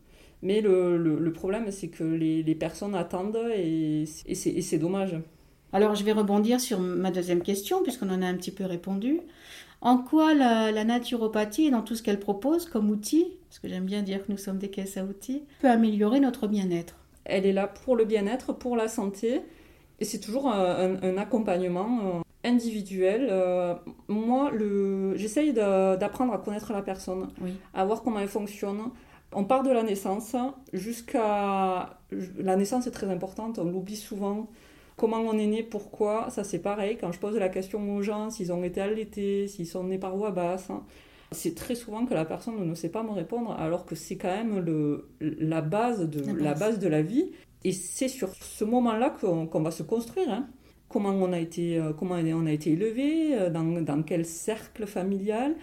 mais 0.42 0.60
le, 0.60 0.98
le, 0.98 1.32
problème, 1.32 1.70
c'est 1.70 1.88
que 1.88 2.04
les, 2.04 2.42
les, 2.42 2.54
personnes 2.54 2.94
attendent 2.94 3.40
et, 3.54 4.04
et 4.26 4.34
c'est 4.34 4.78
dommage. 4.78 5.16
Alors 5.72 5.94
je 5.94 6.04
vais 6.04 6.12
rebondir 6.12 6.60
sur 6.60 6.78
ma 6.78 7.10
deuxième 7.10 7.40
question, 7.40 7.82
puisqu'on 7.82 8.10
en 8.10 8.20
a 8.20 8.26
un 8.26 8.34
petit 8.34 8.50
peu 8.50 8.66
répondu. 8.66 9.20
En 9.82 9.98
quoi 9.98 10.32
la, 10.32 10.84
naturopathie, 10.84 11.70
dans 11.70 11.82
tout 11.82 11.96
ce 11.96 12.04
qu'elle 12.04 12.20
propose 12.20 12.66
comme 12.66 12.88
outil, 12.88 13.26
parce 13.48 13.58
que 13.58 13.68
j'aime 13.68 13.84
bien 13.84 14.02
dire 14.02 14.24
que 14.24 14.30
nous 14.30 14.38
sommes 14.38 14.58
des 14.58 14.70
caisses 14.70 14.96
à 14.96 15.04
outils, 15.04 15.42
peut 15.60 15.68
améliorer 15.68 16.20
notre 16.20 16.46
bien-être 16.46 16.94
Elle 17.24 17.46
est 17.46 17.52
là 17.52 17.66
pour 17.66 17.96
le 17.96 18.04
bien-être, 18.04 18.52
pour 18.52 18.76
la 18.76 18.86
santé, 18.86 19.42
et 19.98 20.04
c'est 20.04 20.20
toujours 20.20 20.48
un, 20.48 21.16
accompagnement 21.16 21.98
euh, 22.04 22.20
individuel. 22.48 23.26
Euh, 23.28 23.74
moi, 24.06 24.52
j'essaye 25.16 25.52
d'apprendre 25.52 26.32
à 26.32 26.38
connaître 26.38 26.72
la 26.72 26.82
personne, 26.82 27.28
à 27.74 27.84
voir 27.84 28.02
comment 28.04 28.20
elle 28.20 28.28
fonctionne. 28.28 28.78
On 29.32 29.42
part 29.42 29.64
de 29.64 29.70
la 29.70 29.82
naissance 29.82 30.36
jusqu'à... 30.72 31.98
La 32.38 32.54
naissance 32.54 32.86
est 32.86 32.92
très 32.92 33.10
importante, 33.10 33.58
on 33.58 33.64
l'oublie 33.64 33.96
souvent 33.96 34.48
comment 34.96 35.18
on 35.18 35.38
est 35.38 35.46
né, 35.46 35.62
pourquoi, 35.62 36.30
ça 36.30 36.44
c'est 36.44 36.58
pareil. 36.58 36.96
Quand 37.00 37.12
je 37.12 37.18
pose 37.18 37.36
la 37.36 37.48
question 37.48 37.94
aux 37.94 38.02
gens, 38.02 38.30
s'ils 38.30 38.52
ont 38.52 38.62
été 38.62 38.80
allaités, 38.80 39.48
s'ils 39.48 39.66
sont 39.66 39.84
nés 39.84 39.98
par 39.98 40.16
voie 40.16 40.30
basse, 40.30 40.70
hein, 40.70 40.82
c'est 41.32 41.54
très 41.54 41.74
souvent 41.74 42.06
que 42.06 42.14
la 42.14 42.24
personne 42.24 42.64
ne 42.64 42.74
sait 42.74 42.88
pas 42.88 43.02
me 43.02 43.10
répondre, 43.10 43.52
alors 43.52 43.86
que 43.86 43.94
c'est 43.94 44.16
quand 44.16 44.34
même 44.34 44.58
le, 44.60 45.08
la, 45.20 45.60
base 45.60 46.08
de, 46.08 46.20
la, 46.32 46.54
base. 46.54 46.78
de 46.78 46.88
la 46.88 47.02
vie. 47.02 47.30
Et 47.64 47.72
c'est 47.72 48.08
sur 48.08 48.30
ce 48.34 48.64
moment-là 48.64 49.10
qu'on 49.10 49.60
va 49.60 49.70
se 49.70 49.82
construire. 49.82 50.30
Hein. 50.30 50.48
Comment 50.88 51.10
on 51.10 51.32
a 51.32 51.38
été, 51.38 51.78
euh, 51.78 51.92
comment 51.92 52.16
on 52.16 52.46
a 52.46 52.52
été 52.52 52.72
élevé, 52.72 53.34
euh, 53.34 53.50
dans, 53.50 53.64
dans 53.64 54.02
quel 54.02 54.26
cercle 54.26 54.86
familial, 54.86 55.54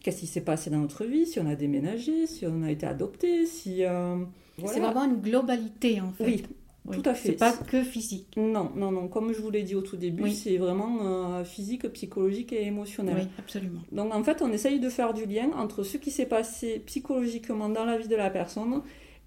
qu'est-ce 0.00 0.20
qui 0.20 0.26
s'est 0.26 0.42
passé 0.42 0.70
dans 0.70 0.78
notre 0.78 1.04
vie, 1.04 1.26
si 1.26 1.40
on 1.40 1.46
a 1.46 1.56
déménagé, 1.56 2.26
si 2.26 2.46
on 2.46 2.62
a 2.62 2.70
été 2.70 2.86
adopté, 2.86 3.46
si... 3.46 3.84
Euh, 3.84 4.18
c'est 4.64 4.80
vraiment 4.80 5.04
une 5.04 5.20
globalité 5.20 6.00
en 6.00 6.12
fait. 6.12 6.24
Oui, 6.24 6.44
tout 6.92 7.02
à 7.04 7.14
fait. 7.14 7.30
C'est 7.30 7.34
pas 7.36 7.52
que 7.52 7.82
physique. 7.82 8.34
Non, 8.36 8.70
non, 8.74 8.90
non. 8.90 9.08
Comme 9.08 9.32
je 9.32 9.40
vous 9.40 9.50
l'ai 9.50 9.62
dit 9.62 9.74
au 9.74 9.82
tout 9.82 9.96
début, 9.96 10.30
c'est 10.30 10.56
vraiment 10.56 10.98
euh, 11.38 11.44
physique, 11.44 11.88
psychologique 11.92 12.52
et 12.52 12.66
émotionnel. 12.66 13.16
Oui, 13.18 13.28
absolument. 13.38 13.80
Donc 13.92 14.14
en 14.14 14.22
fait, 14.22 14.42
on 14.42 14.52
essaye 14.52 14.80
de 14.80 14.88
faire 14.88 15.14
du 15.14 15.26
lien 15.26 15.50
entre 15.56 15.82
ce 15.82 15.96
qui 15.96 16.10
s'est 16.10 16.26
passé 16.26 16.82
psychologiquement 16.86 17.68
dans 17.68 17.84
la 17.84 17.98
vie 17.98 18.08
de 18.08 18.16
la 18.16 18.30
personne 18.30 18.82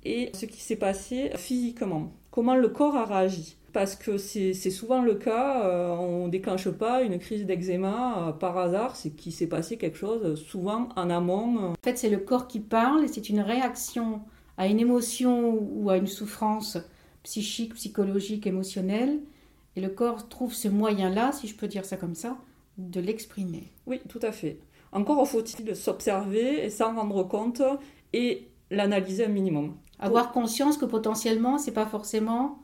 et 0.05 0.29
ce 0.33 0.45
qui 0.45 0.61
s'est 0.61 0.75
passé 0.75 1.31
physiquement. 1.35 2.11
Comment 2.31 2.55
le 2.55 2.69
corps 2.69 2.95
a 2.95 3.05
réagi. 3.05 3.55
Parce 3.73 3.95
que 3.95 4.17
c'est 4.17 4.53
souvent 4.53 5.03
le 5.03 5.13
cas, 5.13 5.63
euh, 5.63 5.89
on 5.89 6.25
ne 6.25 6.31
déclenche 6.31 6.69
pas 6.69 7.03
une 7.03 7.19
crise 7.19 7.45
d'eczéma 7.45 8.29
euh, 8.29 8.31
par 8.31 8.57
hasard, 8.57 8.95
c'est 8.95 9.11
qu'il 9.11 9.31
s'est 9.31 9.47
passé 9.47 9.77
quelque 9.77 9.97
chose 9.97 10.41
souvent 10.43 10.89
en 10.95 11.09
amont. 11.11 11.59
En 11.59 11.75
fait, 11.83 11.97
c'est 11.97 12.09
le 12.09 12.17
corps 12.17 12.47
qui 12.47 12.61
parle 12.61 13.03
et 13.03 13.07
c'est 13.07 13.29
une 13.29 13.41
réaction 13.41 14.21
à 14.57 14.67
une 14.67 14.79
émotion 14.79 15.57
ou 15.71 15.89
à 15.89 15.97
une 15.97 16.07
souffrance 16.07 16.77
psychique, 17.23 17.75
psychologique, 17.75 18.47
émotionnel. 18.47 19.19
Et 19.75 19.81
le 19.81 19.89
corps 19.89 20.27
trouve 20.29 20.53
ce 20.53 20.67
moyen-là, 20.67 21.31
si 21.31 21.47
je 21.47 21.55
peux 21.55 21.67
dire 21.67 21.85
ça 21.85 21.97
comme 21.97 22.15
ça, 22.15 22.37
de 22.77 22.99
l'exprimer. 22.99 23.71
Oui, 23.87 23.99
tout 24.07 24.19
à 24.21 24.31
fait. 24.31 24.59
Encore 24.91 25.27
faut-il 25.27 25.75
s'observer 25.75 26.65
et 26.65 26.69
s'en 26.69 26.95
rendre 26.95 27.23
compte 27.23 27.61
et 28.13 28.47
l'analyser 28.71 29.25
un 29.25 29.29
minimum. 29.29 29.75
Avoir 29.99 30.31
conscience 30.31 30.77
que 30.77 30.85
potentiellement, 30.85 31.57
c'est 31.57 31.73
pas 31.73 31.85
forcément, 31.85 32.59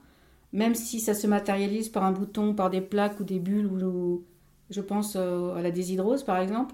même 0.53 0.73
si 0.73 0.99
ça 0.99 1.13
se 1.13 1.27
matérialise 1.27 1.89
par 1.89 2.03
un 2.03 2.11
bouton, 2.11 2.53
par 2.53 2.69
des 2.69 2.81
plaques 2.81 3.19
ou 3.19 3.23
des 3.23 3.39
bulles 3.39 3.67
ou, 3.83 4.23
je 4.69 4.81
pense 4.81 5.15
à 5.15 5.61
la 5.61 5.71
déshydrose 5.71 6.23
par 6.23 6.37
exemple, 6.39 6.73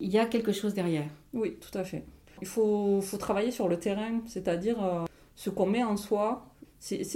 il 0.00 0.10
y 0.10 0.18
a 0.18 0.26
quelque 0.26 0.52
chose 0.52 0.74
derrière. 0.74 1.08
Oui, 1.32 1.56
tout 1.60 1.76
à 1.78 1.84
fait. 1.84 2.04
Il 2.40 2.46
faut, 2.46 3.00
faut 3.00 3.16
travailler 3.16 3.52
sur 3.52 3.68
le 3.68 3.78
terrain, 3.78 4.20
c'est-à-dire 4.26 5.06
ce 5.36 5.48
qu'on 5.48 5.66
met 5.66 5.84
en 5.84 5.96
soi. 5.96 6.51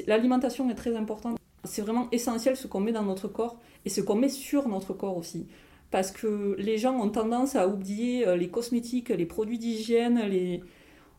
L'alimentation 0.07 0.71
est 0.71 0.75
très 0.75 0.97
importante. 0.97 1.39
C'est 1.65 1.83
vraiment 1.83 2.09
essentiel 2.13 2.57
ce 2.57 2.67
qu'on 2.67 2.81
met 2.81 2.93
dans 2.93 3.03
notre 3.03 3.29
corps 3.29 3.59
et 3.85 3.89
ce 3.89 4.01
qu'on 4.01 4.15
met 4.15 4.29
sur 4.29 4.69
notre 4.69 4.93
corps 4.93 5.17
aussi. 5.17 5.47
Parce 5.91 6.11
que 6.11 6.55
les 6.59 6.79
gens 6.79 6.99
ont 6.99 7.09
tendance 7.09 7.57
à 7.57 7.69
oublier 7.69 8.37
les 8.37 8.49
cosmétiques, 8.49 9.09
les 9.09 9.27
produits 9.27 9.59
d'hygiène, 9.59 10.21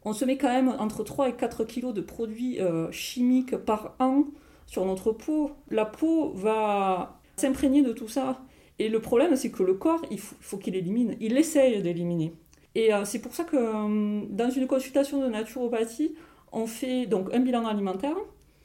on 0.05 0.13
se 0.13 0.23
met 0.23 0.37
quand 0.37 0.49
même 0.49 0.73
entre 0.79 1.03
3 1.03 1.29
et 1.29 1.33
4 1.33 1.65
kilos 1.65 1.93
de 1.93 2.01
produits 2.01 2.59
chimiques 2.91 3.57
par 3.57 3.95
an 3.99 4.25
sur 4.65 4.85
notre 4.85 5.11
peau. 5.11 5.51
La 5.69 5.85
peau 5.85 6.31
va 6.33 7.19
s'imprégner 7.37 7.81
de 7.81 7.93
tout 7.93 8.07
ça. 8.07 8.41
Et 8.79 8.89
le 8.89 8.99
problème, 8.99 9.35
c'est 9.35 9.49
que 9.49 9.63
le 9.63 9.73
corps, 9.73 10.01
il 10.11 10.19
faut, 10.19 10.57
qu'il 10.57 10.75
élimine. 10.75 11.15
Il 11.19 11.37
essaye 11.37 11.81
d'éliminer. 11.81 12.33
Et 12.75 12.93
euh, 12.93 13.05
c'est 13.05 13.19
pour 13.19 13.33
ça 13.33 13.43
que 13.43 13.55
euh, 13.55 14.25
dans 14.29 14.49
une 14.51 14.67
consultation 14.67 15.19
de 15.21 15.27
naturopathie, 15.27 16.13
on 16.51 16.67
fait 16.67 17.07
donc 17.07 17.33
un 17.33 17.39
bilan 17.39 17.65
alimentaire, 17.65 18.15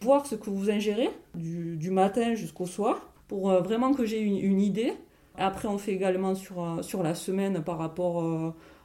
voir 0.02 0.26
ce 0.26 0.34
que 0.34 0.50
vous 0.50 0.70
ingérez 0.70 1.10
du, 1.34 1.90
matin 1.90 2.34
jusqu'au 2.34 2.66
soir, 2.66 3.12
pour 3.28 3.50
euh, 3.50 3.60
vraiment 3.60 3.94
que 3.94 4.04
j'ai 4.04 4.20
une, 4.20 4.60
idée. 4.60 4.92
Après, 5.36 5.68
on 5.68 5.78
fait 5.78 5.92
également 5.92 6.34
sur, 6.34 6.78
sur 6.82 7.02
la 7.02 7.14
semaine 7.14 7.62
par 7.62 7.78
rapport 7.78 8.22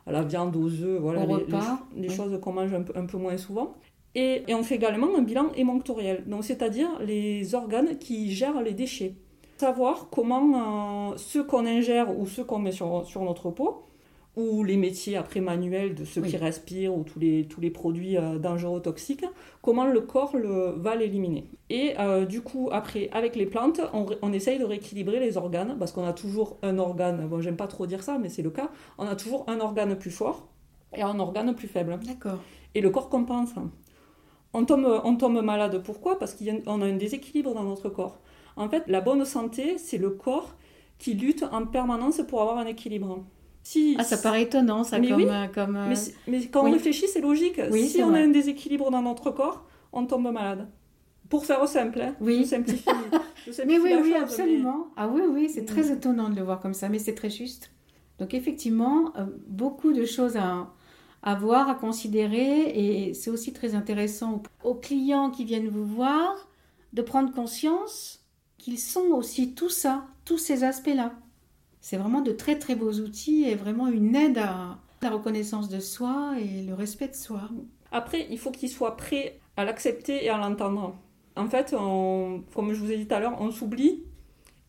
à 0.05 0.11
la 0.11 0.21
viande, 0.23 0.55
aux 0.55 0.69
œufs, 0.69 0.99
voilà, 1.01 1.25
les, 1.95 2.09
choses 2.09 2.39
qu'on 2.39 2.53
mange 2.53 2.73
un 2.73 2.83
peu, 2.83 2.93
un 2.97 3.05
peu 3.05 3.17
moins 3.17 3.37
souvent. 3.37 3.75
Et, 4.15 4.43
et, 4.47 4.55
on 4.55 4.63
fait 4.63 4.75
également 4.75 5.09
un 5.17 5.21
bilan 5.21 5.51
émonctoriel, 5.55 6.23
donc 6.25 6.45
c'est-à-dire 6.45 6.87
les 7.01 7.53
organes 7.53 7.97
qui 7.97 8.31
gèrent 8.31 8.61
les 8.61 8.73
déchets 8.73 9.15
savoir 9.57 10.07
comment 10.11 11.11
euh, 11.13 11.17
ce 11.17 11.39
qu'on 11.39 11.65
ingère 11.65 12.17
ou 12.17 12.27
ce 12.27 12.41
qu'on 12.41 12.59
met 12.59 12.71
sur, 12.71 13.05
sur, 13.05 13.23
notre 13.23 13.49
peau, 13.49 13.83
ou 14.37 14.63
les 14.63 14.77
métiers 14.77 15.17
après 15.17 15.41
manuels 15.41 15.95
de 15.95 16.05
ceux 16.05 16.21
qui 16.21 16.37
respirent 16.37 16.95
ou 16.95 17.03
tous 17.03 17.19
les, 17.19 17.47
tous 17.47 17.59
les 17.59 17.71
produits 17.71 18.17
euh, 18.17 18.37
dangereux 18.37 18.79
toxiques, 18.79 19.25
comment 19.63 19.87
le 19.87 19.99
corps 19.99 20.37
le, 20.37 20.75
va 20.77 20.95
l'éliminer. 20.95 21.49
Et 21.71 21.95
euh, 21.99 22.23
du 22.23 22.41
coup, 22.41 22.69
après, 22.71 23.09
avec 23.11 23.35
les 23.35 23.47
plantes, 23.47 23.81
on, 23.93 24.05
on 24.21 24.31
essaye 24.31 24.59
de 24.59 24.63
rééquilibrer 24.63 25.19
les 25.19 25.37
organes, 25.37 25.75
parce 25.79 25.91
qu'on 25.91 26.05
a 26.05 26.13
toujours 26.13 26.59
un 26.61 26.77
organe, 26.77 27.27
bon, 27.27 27.41
j'aime 27.41 27.57
pas 27.57 27.65
trop 27.65 27.87
dire 27.87 28.03
ça, 28.03 28.19
mais 28.19 28.29
c'est 28.29 28.43
le 28.43 28.51
cas, 28.51 28.69
on 28.99 29.07
a 29.07 29.15
toujours 29.15 29.43
un 29.47 29.59
organe 29.59 29.97
plus 29.97 30.11
fort 30.11 30.47
et 30.95 31.01
un 31.01 31.19
organe 31.19 31.55
plus 31.55 31.67
faible. 31.67 31.97
D'accord. 32.05 32.39
Et 32.75 32.81
le 32.81 32.91
corps 32.91 33.09
compense. 33.09 33.55
On 34.53 34.65
tombe, 34.65 35.01
on 35.03 35.15
tombe 35.15 35.41
malade, 35.41 35.81
pourquoi? 35.83 36.19
Parce 36.19 36.35
qu'on 36.35 36.81
a 36.81 36.85
un 36.85 36.93
déséquilibre 36.95 37.55
dans 37.55 37.63
notre 37.63 37.89
corps. 37.89 38.19
En 38.55 38.69
fait, 38.69 38.83
la 38.87 39.01
bonne 39.01 39.25
santé, 39.25 39.79
c'est 39.79 39.97
le 39.97 40.11
corps 40.11 40.55
qui 40.99 41.15
lutte 41.15 41.43
en 41.51 41.65
permanence 41.65 42.21
pour 42.27 42.41
avoir 42.41 42.59
un 42.59 42.65
équilibre. 42.67 43.23
Si, 43.67 43.97
ah, 43.99 44.03
ça 44.05 44.15
paraît 44.15 44.43
étonnant, 44.43 44.85
ça, 44.85 44.97
mais 44.97 45.09
comme... 45.09 45.17
Oui. 45.17 45.27
Euh, 45.29 45.47
comme 45.53 45.75
euh, 45.75 45.93
mais, 46.25 46.47
quand 46.47 46.65
on 46.65 46.71
réfléchit, 46.71 47.09
c'est 47.09 47.19
logique. 47.19 47.59
si 47.73 48.01
on 48.01 48.13
a 48.13 48.19
un 48.19 48.29
déséquilibre 48.29 48.89
dans 48.91 49.01
notre 49.01 49.29
corps, 49.29 49.65
on 49.91 50.05
tombe 50.05 50.31
malade. 50.31 50.69
Pour 51.27 51.45
faire 51.45 51.67
simple, 51.67 51.99
hein, 51.99 52.15
oui. 52.21 52.43
je 52.43 52.47
simplifie. 52.47 52.85
mais 53.67 53.77
oui, 53.77 53.93
oui, 54.01 54.13
absolument. 54.13 54.87
Ah 54.95 55.09
oui, 55.09 55.23
oui, 55.29 55.49
c'est 55.53 55.65
très 55.65 55.89
mm. 55.89 55.97
étonnant 55.97 56.29
de 56.29 56.37
le 56.37 56.43
voir 56.43 56.61
comme 56.61 56.73
ça, 56.73 56.87
mais 56.87 56.97
c'est 56.97 57.13
très 57.13 57.29
juste. 57.29 57.69
Donc 58.19 58.33
effectivement, 58.33 59.11
euh, 59.17 59.25
beaucoup 59.47 59.91
de 59.91 60.05
choses 60.05 60.37
à, 60.37 60.73
à 61.21 61.35
voir, 61.35 61.67
à 61.67 61.75
considérer, 61.75 62.69
et 62.69 63.13
c'est 63.13 63.29
aussi 63.29 63.51
très 63.51 63.75
intéressant 63.75 64.43
aux 64.63 64.75
clients 64.75 65.29
qui 65.29 65.43
viennent 65.43 65.67
vous 65.67 65.85
voir 65.85 66.47
de 66.93 67.01
prendre 67.01 67.33
conscience 67.33 68.25
qu'ils 68.57 68.79
sont 68.79 69.09
aussi 69.11 69.55
tout 69.55 69.69
ça, 69.69 70.05
tous 70.23 70.37
ces 70.37 70.63
aspects-là. 70.63 71.11
C'est 71.89 71.95
vraiment 71.95 72.19
de 72.19 72.33
très 72.33 72.59
très 72.59 72.75
beaux 72.75 72.91
outils 72.95 73.45
et 73.45 73.55
vraiment 73.55 73.87
une 73.87 74.13
aide 74.13 74.39
à 74.39 74.77
la 75.01 75.09
reconnaissance 75.09 75.69
de 75.69 75.79
soi 75.79 76.33
et 76.37 76.63
le 76.63 76.73
respect 76.73 77.07
de 77.07 77.15
soi. 77.15 77.43
Après, 77.93 78.27
il 78.29 78.37
faut 78.37 78.51
qu'ils 78.51 78.67
soient 78.67 78.97
prêts 78.97 79.39
à 79.55 79.63
l'accepter 79.63 80.25
et 80.25 80.29
à 80.29 80.37
l'entendre. 80.37 80.97
En 81.37 81.47
fait, 81.47 81.71
comme 81.71 82.73
je 82.73 82.79
vous 82.81 82.91
ai 82.91 82.97
dit 82.97 83.07
tout 83.07 83.15
à 83.15 83.21
l'heure, 83.21 83.37
on 83.39 83.51
s'oublie 83.51 84.03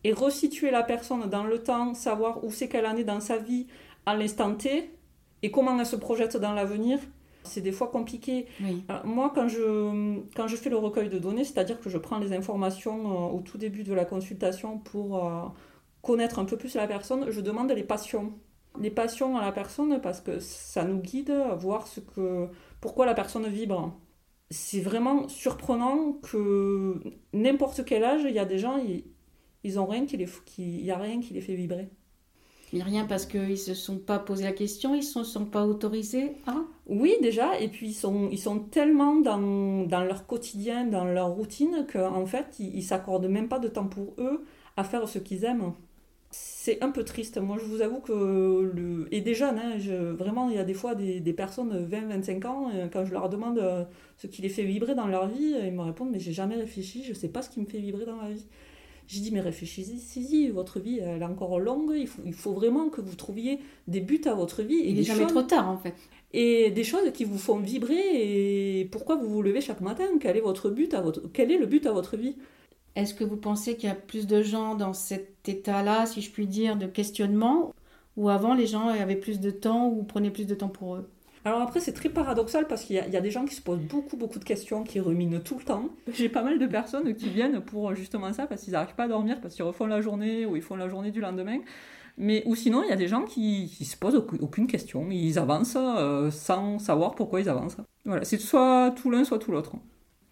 et 0.04 0.12
resituer 0.12 0.70
la 0.70 0.84
personne 0.84 1.28
dans 1.28 1.42
le 1.42 1.60
temps, 1.60 1.92
savoir 1.92 2.44
où 2.44 2.52
c'est 2.52 2.68
qu'elle 2.68 2.86
en 2.86 2.94
est 2.94 3.02
dans 3.02 3.18
sa 3.18 3.36
vie 3.36 3.66
à 4.06 4.14
l'instant 4.14 4.54
T 4.54 4.88
et 5.42 5.50
comment 5.50 5.76
elle 5.76 5.86
se 5.86 5.96
projette 5.96 6.36
dans 6.36 6.52
l'avenir, 6.52 7.00
c'est 7.42 7.62
des 7.62 7.72
fois 7.72 7.88
compliqué. 7.88 8.46
moi, 9.02 9.32
quand 9.34 9.48
je, 9.48 10.20
quand 10.36 10.46
je 10.46 10.54
fais 10.54 10.70
le 10.70 10.76
recueil 10.76 11.08
de 11.08 11.18
données, 11.18 11.42
c'est-à-dire 11.42 11.80
que 11.80 11.90
je 11.90 11.98
prends 11.98 12.18
les 12.18 12.32
informations 12.32 13.10
euh, 13.10 13.36
au 13.36 13.40
tout 13.40 13.58
début 13.58 13.82
de 13.82 13.92
la 13.92 14.04
consultation 14.04 14.78
pour 14.78 15.26
euh, 15.26 15.42
connaître 16.02 16.38
un 16.38 16.44
peu 16.44 16.56
plus 16.56 16.74
la 16.74 16.86
personne, 16.86 17.30
je 17.30 17.40
demande 17.40 17.70
les 17.70 17.82
passions. 17.82 18.32
Les 18.80 18.90
passions 18.90 19.36
à 19.36 19.44
la 19.44 19.52
personne 19.52 20.00
parce 20.00 20.20
que 20.20 20.38
ça 20.38 20.84
nous 20.84 21.00
guide 21.00 21.30
à 21.30 21.54
voir 21.54 21.86
ce 21.86 22.00
que, 22.00 22.48
pourquoi 22.80 23.06
la 23.06 23.14
personne 23.14 23.46
vibre. 23.48 23.98
C'est 24.50 24.80
vraiment 24.80 25.28
surprenant 25.28 26.12
que 26.22 27.00
n'importe 27.32 27.84
quel 27.84 28.04
âge, 28.04 28.22
il 28.24 28.34
y 28.34 28.38
a 28.38 28.44
des 28.44 28.58
gens, 28.58 28.78
ils, 28.78 29.04
ils 29.64 29.78
ont 29.78 29.86
rien 29.86 30.06
qui 30.06 30.16
les, 30.16 30.28
il 30.58 30.84
y 30.84 30.90
a 30.90 30.98
rien 30.98 31.20
qui 31.20 31.34
les 31.34 31.40
fait 31.40 31.54
vibrer. 31.54 31.90
Mais 32.72 32.82
rien 32.82 33.06
parce 33.06 33.26
qu'ils 33.26 33.50
ne 33.50 33.56
se 33.56 33.74
sont 33.74 33.98
pas 33.98 34.18
posé 34.18 34.44
la 34.44 34.52
question, 34.52 34.94
ils 34.94 34.98
ne 34.98 35.02
se 35.02 35.24
sont 35.24 35.46
pas 35.46 35.66
autorisés 35.66 36.36
à? 36.46 36.56
Oui, 36.86 37.14
déjà, 37.22 37.58
et 37.60 37.68
puis 37.68 37.88
ils 37.88 37.94
sont, 37.94 38.28
ils 38.30 38.38
sont 38.38 38.60
tellement 38.60 39.16
dans, 39.16 39.84
dans 39.86 40.04
leur 40.04 40.26
quotidien, 40.26 40.84
dans 40.84 41.04
leur 41.04 41.30
routine, 41.30 41.86
qu'en 41.90 42.26
fait, 42.26 42.56
ils 42.58 42.76
ne 42.76 42.80
s'accordent 42.82 43.28
même 43.28 43.48
pas 43.48 43.58
de 43.58 43.68
temps 43.68 43.86
pour 43.88 44.14
eux 44.18 44.44
à 44.76 44.84
faire 44.84 45.08
ce 45.08 45.18
qu'ils 45.18 45.44
aiment. 45.44 45.72
C'est 46.30 46.82
un 46.82 46.90
peu 46.90 47.04
triste. 47.04 47.38
Moi, 47.38 47.56
je 47.58 47.64
vous 47.64 47.80
avoue 47.80 48.00
que. 48.00 48.12
Le... 48.74 49.08
Et 49.10 49.20
des 49.22 49.34
jeunes, 49.34 49.58
hein, 49.58 49.78
vraiment, 50.12 50.50
il 50.50 50.56
y 50.56 50.58
a 50.58 50.64
des 50.64 50.74
fois 50.74 50.94
des, 50.94 51.20
des 51.20 51.32
personnes 51.32 51.88
20-25 51.88 52.46
ans, 52.46 52.70
euh, 52.74 52.88
quand 52.92 53.04
je 53.06 53.12
leur 53.12 53.28
demande 53.30 53.58
euh, 53.58 53.84
ce 54.18 54.26
qui 54.26 54.42
les 54.42 54.50
fait 54.50 54.64
vibrer 54.64 54.94
dans 54.94 55.06
leur 55.06 55.28
vie, 55.28 55.54
ils 55.64 55.72
me 55.72 55.82
répondent 55.82 56.10
Mais 56.10 56.20
j'ai 56.20 56.32
jamais 56.32 56.56
réfléchi, 56.56 57.02
je 57.04 57.10
ne 57.10 57.14
sais 57.14 57.28
pas 57.28 57.42
ce 57.42 57.48
qui 57.48 57.60
me 57.60 57.66
fait 57.66 57.78
vibrer 57.78 58.04
dans 58.04 58.16
ma 58.16 58.30
vie. 58.30 58.46
J'ai 59.06 59.20
dit, 59.20 59.30
mais 59.30 59.40
réfléchissez-y, 59.40 60.50
votre 60.50 60.80
vie, 60.80 60.98
elle 60.98 61.22
est 61.22 61.24
encore 61.24 61.58
longue, 61.58 61.94
il 61.96 62.06
faut, 62.06 62.20
il 62.26 62.34
faut 62.34 62.52
vraiment 62.52 62.90
que 62.90 63.00
vous 63.00 63.16
trouviez 63.16 63.58
des 63.86 64.00
buts 64.00 64.20
à 64.26 64.34
votre 64.34 64.62
vie. 64.62 64.80
Et 64.80 64.90
il 64.90 64.96
n'est 64.96 65.02
jamais 65.02 65.26
trop 65.26 65.42
tard, 65.42 65.70
en 65.70 65.78
fait. 65.78 65.94
Et 66.34 66.70
des 66.70 66.84
choses 66.84 67.10
qui 67.12 67.24
vous 67.24 67.38
font 67.38 67.56
vibrer, 67.56 67.96
et 67.96 68.84
pourquoi 68.84 69.16
vous 69.16 69.30
vous 69.30 69.40
levez 69.40 69.62
chaque 69.62 69.80
matin? 69.80 70.04
Quel 70.20 70.36
est, 70.36 70.42
votre 70.42 70.68
but 70.68 70.92
à 70.92 71.00
votre... 71.00 71.22
Quel 71.32 71.50
est 71.50 71.56
le 71.56 71.64
but 71.64 71.86
à 71.86 71.92
votre 71.92 72.18
vie? 72.18 72.36
Est-ce 72.96 73.14
que 73.14 73.24
vous 73.24 73.36
pensez 73.36 73.76
qu'il 73.76 73.88
y 73.88 73.92
a 73.92 73.94
plus 73.94 74.26
de 74.26 74.42
gens 74.42 74.74
dans 74.74 74.92
cet 74.92 75.48
état-là, 75.48 76.06
si 76.06 76.20
je 76.20 76.30
puis 76.30 76.46
dire, 76.46 76.76
de 76.76 76.86
questionnement, 76.86 77.74
ou 78.16 78.28
avant 78.28 78.54
les 78.54 78.66
gens 78.66 78.88
avaient 78.88 79.16
plus 79.16 79.40
de 79.40 79.50
temps 79.50 79.86
ou 79.86 80.02
prenaient 80.02 80.30
plus 80.30 80.46
de 80.46 80.54
temps 80.54 80.68
pour 80.68 80.96
eux? 80.96 81.08
Alors 81.44 81.62
après, 81.62 81.80
c'est 81.80 81.92
très 81.92 82.08
paradoxal 82.08 82.66
parce 82.66 82.84
qu'il 82.84 82.96
y, 82.96 83.16
a 83.16 83.20
des 83.20 83.30
gens 83.30 83.44
qui 83.44 83.54
se 83.54 83.62
posent 83.62 83.80
beaucoup, 83.80 84.16
beaucoup 84.16 84.38
de 84.38 84.44
questions, 84.44 84.82
qui 84.82 85.00
ruminent 85.00 85.40
tout 85.40 85.56
le 85.58 85.64
temps. 85.64 85.88
J'ai 86.12 86.28
pas 86.28 86.42
mal 86.42 86.58
de 86.58 86.66
personnes 86.66 87.14
qui 87.14 87.30
viennent 87.30 87.60
pour 87.60 87.94
justement 87.94 88.32
ça, 88.32 88.46
parce 88.46 88.62
qu'ils 88.62 88.72
n'arrivent 88.72 88.94
pas 88.94 89.04
à 89.04 89.08
dormir, 89.08 89.40
parce 89.40 89.54
qu'ils 89.54 89.64
refont 89.64 89.86
la 89.86 90.00
journée 90.00 90.44
ou 90.44 90.56
ils 90.56 90.62
font 90.62 90.76
la 90.76 90.88
journée 90.88 91.10
du 91.10 91.20
lendemain. 91.20 91.58
Mais, 92.18 92.42
ou 92.46 92.56
sinon, 92.56 92.82
il 92.82 92.90
y 92.90 92.92
a 92.92 92.96
des 92.96 93.06
gens 93.06 93.22
qui, 93.22 93.72
qui 93.74 93.84
se 93.84 93.96
posent 93.96 94.16
aucune 94.40 94.66
question, 94.66 95.08
ils 95.10 95.38
avancent 95.38 95.78
euh, 95.78 96.30
sans 96.32 96.80
savoir 96.80 97.14
pourquoi 97.14 97.40
ils 97.40 97.48
avancent. 97.48 97.76
Voilà, 98.04 98.24
c'est 98.24 98.38
soit 98.38 98.92
tout 99.00 99.10
l'un, 99.10 99.24
soit 99.24 99.38
tout 99.38 99.52
l'autre. 99.52 99.76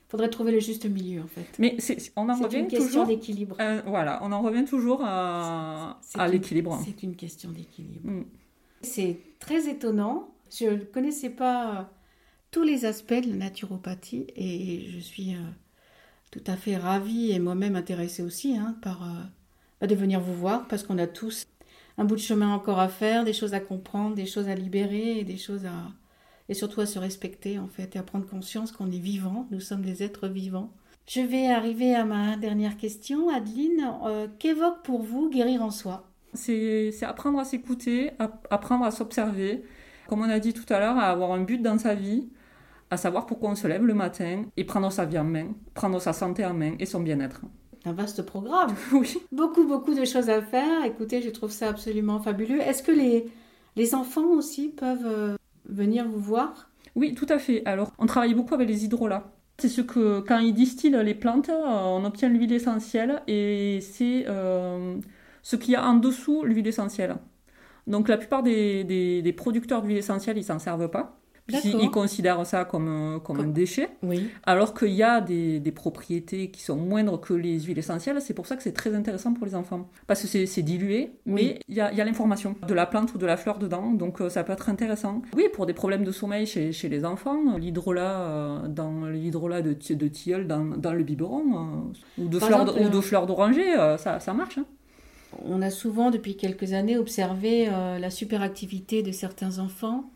Faudrait 0.09 0.31
trouver 0.31 0.53
le 0.53 0.61
juste 0.61 0.87
milieu 0.87 1.23
en 1.23 1.27
fait. 1.27 1.47
Mais 1.59 1.77
on 2.15 2.29
en 2.29 2.35
revient 2.37 2.59
une 2.59 2.69
question 2.69 3.05
d'équilibre. 3.05 3.57
Euh, 3.61 3.83
voilà, 3.87 4.21
on 4.23 4.31
en 4.31 4.41
revient 4.41 4.65
toujours 4.65 5.01
à, 5.03 5.99
à 6.15 6.29
l'équilibre. 6.29 6.81
C'est 6.85 7.03
une 7.03 7.17
question 7.17 7.51
d'équilibre. 7.51 8.09
Mm. 8.09 8.25
C'est 8.83 9.19
très 9.41 9.69
étonnant 9.69 10.29
je 10.51 10.67
ne 10.67 10.85
connaissais 10.85 11.31
pas 11.31 11.91
tous 12.51 12.63
les 12.63 12.85
aspects 12.85 13.13
de 13.13 13.31
la 13.31 13.37
naturopathie 13.37 14.27
et 14.37 14.87
je 14.91 14.99
suis 14.99 15.35
euh, 15.35 15.39
tout 16.31 16.43
à 16.47 16.57
fait 16.57 16.77
ravie 16.77 17.33
et 17.33 17.39
moi-même 17.39 17.77
intéressée 17.77 18.23
aussi 18.23 18.57
hein, 18.57 18.77
par 18.83 19.03
euh, 19.83 19.87
de 19.87 19.95
venir 19.95 20.21
vous 20.21 20.35
voir 20.35 20.67
parce 20.69 20.83
qu'on 20.83 20.99
a 20.99 21.07
tous 21.07 21.47
un 21.99 22.05
bout 22.05 22.17
de 22.17 22.21
chemin 22.21 22.55
encore 22.55 22.79
à 22.79 22.89
faire, 22.89 23.25
des 23.25 23.33
choses 23.33 23.55
à 23.55 23.61
comprendre, 23.61 24.15
des 24.15 24.27
choses 24.27 24.49
à 24.49 24.55
libérer 24.55 25.19
et 25.19 25.25
des 25.25 25.39
choses 25.39 25.65
à 25.65 25.91
et 26.49 26.55
surtout 26.55 26.81
à 26.81 26.87
se 26.87 26.99
respecter 26.99 27.59
en 27.59 27.69
fait 27.69 27.97
et 27.97 27.99
à 27.99 28.03
prendre 28.03 28.27
conscience 28.27 28.73
qu'on 28.73 28.91
est 28.91 28.99
vivant, 28.99 29.47
nous 29.51 29.61
sommes 29.61 29.83
des 29.83 30.03
êtres 30.03 30.29
vivants. 30.29 30.73
Je 31.09 31.21
vais 31.21 31.47
arriver 31.47 31.95
à 31.95 32.05
ma 32.05 32.37
dernière 32.37 32.77
question, 32.77 33.29
Adeline. 33.29 33.93
Qu'évoque 34.41 34.83
pour 34.83 35.03
vous 35.03 35.31
guérir 35.31 35.63
en 35.63 35.71
soi? 35.71 36.11
C'est 36.35 36.93
apprendre 37.03 37.39
à 37.39 37.45
s'écouter, 37.45 38.11
apprendre 38.51 38.85
à 38.85 38.91
s'observer, 38.91 39.63
comme 40.09 40.21
on 40.21 40.29
a 40.29 40.41
dit 40.41 40.53
tout 40.53 40.71
à 40.73 40.81
l'heure, 40.81 40.99
à 40.99 41.05
avoir 41.11 41.33
un 41.33 41.43
but 41.43 41.63
dans 41.63 41.79
sa 41.79 41.95
vie, 41.95 42.29
à 42.91 42.97
savoir 42.97 43.27
pourquoi 43.27 43.51
on 43.51 43.55
se 43.55 43.67
lève 43.67 43.85
le 43.85 43.95
matin 43.95 44.45
et 44.57 44.65
prendre 44.65 44.91
sa 44.91 45.05
vie 45.05 45.19
en 45.19 45.25
main, 45.25 45.49
prendre 45.75 46.01
sa 46.01 46.13
santé 46.13 46.45
en 46.45 46.55
main 46.55 46.75
et 46.79 46.87
son 46.87 47.01
bien-être. 47.01 47.43
Un 47.85 47.93
vaste 47.93 48.23
programme. 48.23 48.75
oui. 48.93 49.19
Beaucoup, 49.31 49.65
beaucoup 49.65 49.95
de 49.95 50.05
choses 50.05 50.29
à 50.29 50.43
faire. 50.43 50.85
Écoutez, 50.85 51.23
je 51.23 51.31
trouve 51.31 51.53
ça 51.53 51.69
absolument 51.69 52.21
fabuleux. 52.21 52.61
Est-ce 52.61 52.83
que 52.83 52.93
les, 52.93 53.31
les 53.77 53.95
enfants 53.95 54.27
aussi 54.33 54.69
peuvent 54.69 55.07
euh, 55.07 55.37
venir 55.69 56.09
vous 56.09 56.21
voir 56.21 56.71
Oui, 56.95 57.15
tout 57.15 57.27
à 57.29 57.39
fait. 57.39 57.63
Alors, 57.67 57.93
on 57.99 58.07
travaille 58.07 58.35
beaucoup 58.35 58.55
avec 58.55 58.69
les 58.69 58.85
hydrolats. 58.85 59.33
C'est 59.59 59.69
ce 59.69 59.81
que, 59.81 60.21
quand 60.21 60.39
ils 60.39 60.53
distillent 60.55 60.99
les 61.03 61.15
plantes, 61.15 61.49
euh, 61.49 61.63
on 61.65 62.05
obtient 62.05 62.29
l'huile 62.29 62.53
essentielle 62.53 63.23
et 63.27 63.81
c'est 63.81 64.25
euh, 64.29 64.97
ce 65.43 65.57
qu'il 65.57 65.73
y 65.73 65.77
a 65.77 65.87
en 65.87 65.95
dessous 65.95 66.45
l'huile 66.45 66.67
essentielle. 66.67 67.17
Donc 67.87 68.09
la 68.09 68.19
plupart 68.19 68.43
des, 68.43 68.85
des, 68.85 69.23
des 69.23 69.33
producteurs 69.33 69.83
d'huile 69.83 69.97
essentielle, 69.99 70.39
ils 70.39 70.45
s'en 70.45 70.59
servent 70.59 70.91
pas. 70.91 71.16
Ils 71.49 71.91
considèrent 71.91 72.45
ça 72.45 72.65
comme, 72.65 72.89
euh, 72.89 73.19
comme, 73.21 73.41
un 73.41 73.47
déchet, 73.47 73.91
oui. 74.03 74.29
alors 74.45 74.75
qu'il 74.75 74.93
y 74.93 75.03
a 75.03 75.21
des, 75.21 75.61
des, 75.61 75.73
propriétés 75.73 76.51
qui 76.51 76.61
sont 76.61 76.77
moindres 76.77 77.21
que 77.21 77.35
les 77.35 77.61
huiles 77.61 77.79
essentielles. 77.79 78.21
C'est 78.21 78.35
pour 78.35 78.47
ça 78.47 78.57
que 78.57 78.63
c'est 78.63 78.73
très 78.73 78.95
intéressant 78.95 79.33
pour 79.33 79.47
les 79.47 79.55
enfants. 79.55 79.89
Parce 80.07 80.23
que 80.23 80.47
c'est 80.47 80.63
dilué, 80.63 81.13
mais 81.25 81.61
il 81.69 81.75
y 81.75 81.81
a, 81.81 81.93
y 81.93 82.01
a 82.01 82.05
l'information 82.05 82.57
de 82.67 82.75
la 82.75 82.87
plante 82.87 83.15
ou 83.15 83.19
de 83.19 83.27
la 83.27 83.37
fleur 83.37 83.59
dedans, 83.59 83.93
donc 83.93 84.21
euh, 84.21 84.29
ça 84.29 84.43
peut 84.43 84.53
être 84.53 84.69
intéressant. 84.69 85.23
Oui, 85.37 85.45
pour 85.53 85.67
des 85.67 85.75
problèmes 85.75 86.05
de 86.05 86.11
sommeil 86.11 86.47
chez, 86.47 86.73
chez 86.73 86.89
les 86.89 87.05
enfants, 87.05 87.57
l'hydrolat 87.57 88.21
euh, 88.21 88.69
dans 88.69 89.07
l'hydrolat 89.07 89.63
de, 89.63 89.73
de 89.73 90.09
tilleul 90.09 90.49
dans, 90.49 90.65
dans 90.65 90.93
le 90.93 91.05
biberon, 91.05 91.93
ou 92.19 92.29
de 92.29 92.39
fleurs 92.41 92.81
ou 92.81 92.89
de 92.89 93.01
fleurs 93.01 93.27
d'oranger, 93.27 93.75
ça, 93.99 94.19
ça 94.19 94.33
marche. 94.33 94.59
Hein. 94.59 94.65
On 95.45 95.61
a 95.63 95.71
souvent, 95.71 96.11
depuis 96.11 96.37
quelques 96.37 96.73
années, 96.73 96.97
observé 96.97 97.67
la 97.67 98.11
superactivité 98.11 99.03
de 99.03 99.13
certains 99.13 99.59
enfants 99.59 100.11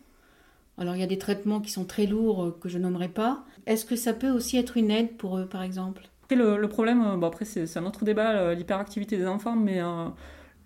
alors 0.81 0.95
il 0.95 0.99
y 0.99 1.03
a 1.03 1.07
des 1.07 1.19
traitements 1.19 1.61
qui 1.61 1.71
sont 1.71 1.85
très 1.85 2.07
lourds 2.07 2.43
euh, 2.43 2.57
que 2.59 2.67
je 2.67 2.79
nommerai 2.79 3.07
pas. 3.07 3.45
Est-ce 3.67 3.85
que 3.85 3.95
ça 3.95 4.13
peut 4.13 4.31
aussi 4.31 4.57
être 4.57 4.77
une 4.77 4.89
aide 4.89 5.15
pour 5.15 5.37
eux, 5.37 5.45
par 5.45 5.61
exemple? 5.61 6.09
Le, 6.31 6.57
le, 6.57 6.67
problème, 6.69 7.03
euh, 7.05 7.17
bon 7.17 7.27
après 7.27 7.45
c'est 7.45 7.77
un 7.77 7.85
autre 7.85 8.03
débat, 8.03 8.55
l'hyperactivité 8.55 9.15
des 9.17 9.27
enfants, 9.27 9.55
mais 9.55 9.79
euh, 9.79 10.07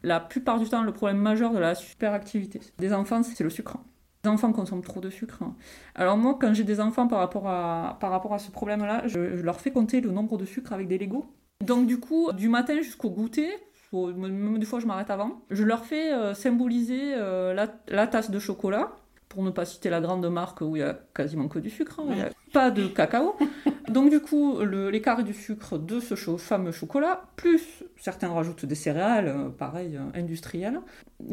la 0.03 0.21
plupart 0.21 0.59
du 0.59 0.69
temps, 0.69 0.83
le 0.83 0.93
problème 0.93 1.17
majeur 1.17 1.51
de 1.53 1.59
la 1.59 1.75
superactivité 1.75 2.61
des 2.77 2.93
enfants, 2.93 3.23
c'est 3.23 3.43
le 3.43 3.49
sucre. 3.49 3.77
Les 4.23 4.29
enfants 4.29 4.53
consomment 4.53 4.83
trop 4.83 5.01
de 5.01 5.09
sucre. 5.09 5.39
Alors 5.95 6.17
moi, 6.17 6.37
quand 6.39 6.53
j'ai 6.53 6.63
des 6.63 6.79
enfants 6.79 7.07
par 7.07 7.19
rapport 7.19 7.49
à, 7.49 7.97
par 7.99 8.11
rapport 8.11 8.33
à 8.33 8.39
ce 8.39 8.51
problème-là, 8.51 9.07
je, 9.07 9.19
leur 9.19 9.59
fais 9.59 9.71
compter 9.71 9.99
le 9.99 10.11
nombre 10.11 10.37
de 10.37 10.45
sucre 10.45 10.71
avec 10.71 10.87
des 10.87 10.97
Legos. 10.97 11.25
Donc 11.61 11.87
du 11.87 11.99
coup, 11.99 12.31
du 12.31 12.47
matin 12.47 12.77
jusqu'au 12.81 13.09
goûter, 13.09 13.49
même 13.91 14.59
des 14.59 14.65
fois 14.65 14.79
je 14.79 14.85
m'arrête 14.85 15.09
avant, 15.09 15.41
je 15.49 15.63
leur 15.63 15.85
fais 15.85 16.11
symboliser 16.35 17.15
la 17.15 18.07
tasse 18.07 18.31
de 18.31 18.39
chocolat 18.39 18.97
pour 19.35 19.43
ne 19.43 19.51
pas 19.51 19.65
citer 19.65 19.89
la 19.89 19.99
grande 19.99 20.25
marque 20.29 20.61
où 20.61 20.77
il 20.77 20.79
y 20.79 20.83
a 20.83 20.97
quasiment 21.13 21.49
que 21.49 21.59
du 21.59 21.69
sucre, 21.69 21.99
hein, 21.99 22.05
il 22.09 22.15
n'y 22.15 22.21
a 22.21 22.29
pas 22.53 22.71
de 22.71 22.87
cacao. 22.87 23.35
Donc 23.89 24.09
du 24.09 24.21
coup, 24.21 24.61
l'écart 24.61 25.23
du 25.23 25.33
sucre 25.33 25.77
de 25.77 25.99
ce 25.99 26.15
fameux 26.37 26.71
chocolat, 26.71 27.23
plus 27.35 27.83
certains 27.97 28.29
rajoutent 28.29 28.65
des 28.65 28.75
céréales, 28.75 29.27
euh, 29.27 29.49
pareil, 29.49 29.97
euh, 29.97 30.19
industrielles, 30.19 30.79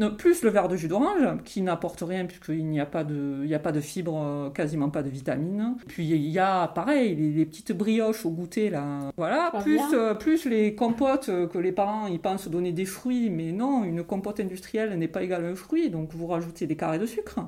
euh, 0.01 0.09
plus 0.09 0.43
le 0.43 0.49
verre 0.49 0.67
de 0.67 0.75
jus 0.75 0.87
d'orange, 0.87 1.41
qui 1.45 1.61
n'apporte 1.61 2.01
rien 2.01 2.25
puisqu'il 2.25 2.65
n'y 2.65 2.79
a 2.79 2.85
pas 2.85 3.03
de, 3.03 3.41
il 3.45 3.53
a 3.53 3.59
pas 3.59 3.71
de 3.71 3.79
fibres, 3.79 4.51
quasiment 4.53 4.89
pas 4.89 5.01
de 5.01 5.09
vitamines. 5.09 5.75
Puis 5.87 6.05
il 6.05 6.29
y 6.29 6.39
a, 6.39 6.67
pareil, 6.67 7.15
les, 7.15 7.45
petites 7.45 7.71
brioches 7.71 8.25
au 8.25 8.31
goûter, 8.31 8.69
là, 8.69 9.11
voilà, 9.17 9.51
plus, 9.61 9.81
plus 10.19 10.45
les 10.45 10.75
compotes 10.75 11.27
que 11.49 11.57
les 11.57 11.71
parents, 11.71 12.07
ils 12.07 12.19
pensent 12.19 12.49
donner 12.49 12.73
des 12.73 12.85
fruits, 12.85 13.29
mais 13.29 13.51
non, 13.51 13.83
une 13.83 14.03
compote 14.03 14.39
industrielle 14.39 14.97
n'est 14.99 15.07
pas 15.07 15.23
égale 15.23 15.45
à 15.45 15.47
un 15.47 15.55
fruit, 15.55 15.89
donc 15.89 16.13
vous 16.13 16.27
rajoutez 16.27 16.67
des 16.67 16.75
carrés 16.75 16.99
de 16.99 17.05
sucre. 17.05 17.39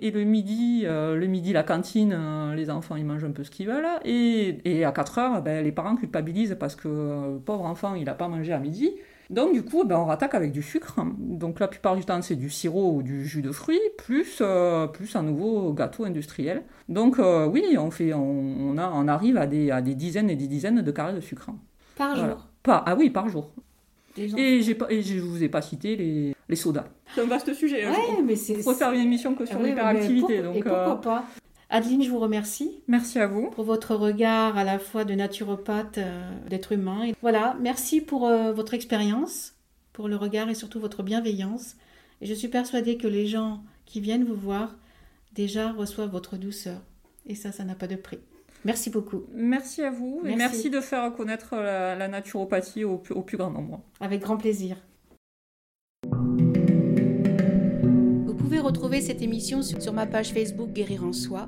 Et 0.00 0.10
le 0.10 0.24
midi, 0.24 0.82
euh, 0.84 1.16
le 1.16 1.26
midi, 1.26 1.52
la 1.52 1.62
cantine, 1.62 2.14
euh, 2.16 2.54
les 2.54 2.70
enfants, 2.70 2.96
ils 2.96 3.04
mangent 3.04 3.24
un 3.24 3.32
peu 3.32 3.44
ce 3.44 3.50
qu'ils 3.50 3.66
veulent. 3.66 3.86
Et, 4.04 4.58
et 4.64 4.84
à 4.84 4.92
4 4.92 5.18
heures, 5.18 5.42
ben, 5.42 5.64
les 5.64 5.72
parents 5.72 5.96
culpabilisent 5.96 6.56
parce 6.58 6.76
que 6.76 6.88
euh, 6.88 7.34
le 7.34 7.38
pauvre 7.40 7.64
enfant, 7.64 7.94
il 7.94 8.04
n'a 8.04 8.14
pas 8.14 8.28
mangé 8.28 8.52
à 8.52 8.58
midi. 8.58 8.92
Donc 9.30 9.52
du 9.52 9.62
coup, 9.62 9.84
ben, 9.84 9.96
on 9.96 10.04
rattaque 10.06 10.34
avec 10.34 10.52
du 10.52 10.62
sucre. 10.62 10.96
Donc 11.18 11.60
la 11.60 11.68
plupart 11.68 11.96
du 11.96 12.04
temps, 12.04 12.22
c'est 12.22 12.36
du 12.36 12.48
sirop 12.48 12.94
ou 12.96 13.02
du 13.02 13.26
jus 13.26 13.42
de 13.42 13.52
fruits, 13.52 13.80
plus, 13.98 14.42
plus 14.92 15.16
un 15.16 15.22
nouveau 15.22 15.72
gâteau 15.72 16.04
industriel. 16.04 16.62
Donc 16.88 17.18
oui, 17.52 17.76
on, 17.78 17.90
fait, 17.90 18.14
on, 18.14 18.78
a, 18.78 18.90
on 18.94 19.06
arrive 19.06 19.36
à 19.36 19.46
des, 19.46 19.70
à 19.70 19.82
des 19.82 19.94
dizaines 19.94 20.30
et 20.30 20.36
des 20.36 20.46
dizaines 20.46 20.80
de 20.80 20.90
carrés 20.90 21.12
de 21.12 21.20
sucre. 21.20 21.50
Par 21.96 22.16
jour 22.16 22.46
Pas, 22.62 22.82
Ah 22.86 22.96
oui, 22.96 23.10
par 23.10 23.28
jour. 23.28 23.50
Et, 24.16 24.24
et 24.24 24.62
je 24.62 25.14
ne 25.14 25.20
vous 25.20 25.42
ai 25.44 25.48
pas 25.50 25.60
cité 25.60 25.94
les, 25.94 26.34
les 26.48 26.56
sodas. 26.56 26.86
C'est 27.14 27.20
un 27.20 27.26
vaste 27.26 27.52
sujet. 27.54 27.84
Hein. 27.84 27.92
Ouais, 27.92 28.22
mais 28.22 28.36
c'est. 28.36 28.62
Faut 28.62 28.74
faire 28.74 28.92
une 28.92 29.00
émission 29.00 29.34
que 29.34 29.46
sur 29.46 29.58
l'hyperactivité. 29.60 30.42
Donc, 30.42 30.56
et 30.56 30.62
pourquoi 30.62 30.92
euh, 30.92 30.96
pas 30.96 31.24
Adeline, 31.70 32.02
je 32.02 32.10
vous 32.10 32.18
remercie. 32.18 32.80
Merci 32.88 33.18
à 33.18 33.26
vous. 33.26 33.50
Pour 33.50 33.64
votre 33.64 33.94
regard 33.94 34.56
à 34.56 34.64
la 34.64 34.78
fois 34.78 35.04
de 35.04 35.14
naturopathe, 35.14 35.98
euh, 35.98 36.30
d'être 36.48 36.72
humain. 36.72 37.04
Et 37.04 37.14
voilà, 37.20 37.56
merci 37.60 38.00
pour 38.00 38.26
euh, 38.26 38.52
votre 38.52 38.72
expérience, 38.72 39.54
pour 39.92 40.08
le 40.08 40.16
regard 40.16 40.48
et 40.48 40.54
surtout 40.54 40.80
votre 40.80 41.02
bienveillance. 41.02 41.76
Et 42.22 42.26
je 42.26 42.32
suis 42.32 42.48
persuadée 42.48 42.96
que 42.96 43.06
les 43.06 43.26
gens 43.26 43.62
qui 43.84 44.00
viennent 44.00 44.24
vous 44.24 44.34
voir 44.34 44.76
déjà 45.34 45.72
reçoivent 45.72 46.10
votre 46.10 46.38
douceur. 46.38 46.80
Et 47.26 47.34
ça, 47.34 47.52
ça 47.52 47.64
n'a 47.64 47.74
pas 47.74 47.86
de 47.86 47.96
prix. 47.96 48.18
Merci 48.64 48.88
beaucoup. 48.88 49.24
Merci 49.34 49.82
à 49.82 49.90
vous 49.90 50.20
merci. 50.24 50.34
et 50.34 50.36
merci 50.36 50.70
de 50.70 50.80
faire 50.80 51.12
connaître 51.12 51.54
la, 51.54 52.08
naturopathie 52.08 52.82
au, 52.82 53.02
au 53.10 53.22
plus 53.22 53.36
grand 53.36 53.50
nombre. 53.50 53.82
Avec 54.00 54.22
grand 54.22 54.38
plaisir. 54.38 54.78
Retrouver 58.68 59.00
cette 59.00 59.22
émission 59.22 59.62
sur 59.62 59.94
ma 59.94 60.04
page 60.04 60.34
Facebook 60.34 60.72
Guérir 60.74 61.02
en 61.02 61.14
Soi 61.14 61.46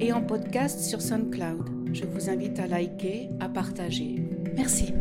et 0.00 0.12
en 0.12 0.20
podcast 0.20 0.80
sur 0.80 1.00
SoundCloud. 1.00 1.94
Je 1.94 2.04
vous 2.04 2.28
invite 2.28 2.58
à 2.58 2.66
liker, 2.66 3.30
à 3.40 3.48
partager. 3.48 4.16
Merci. 4.54 4.92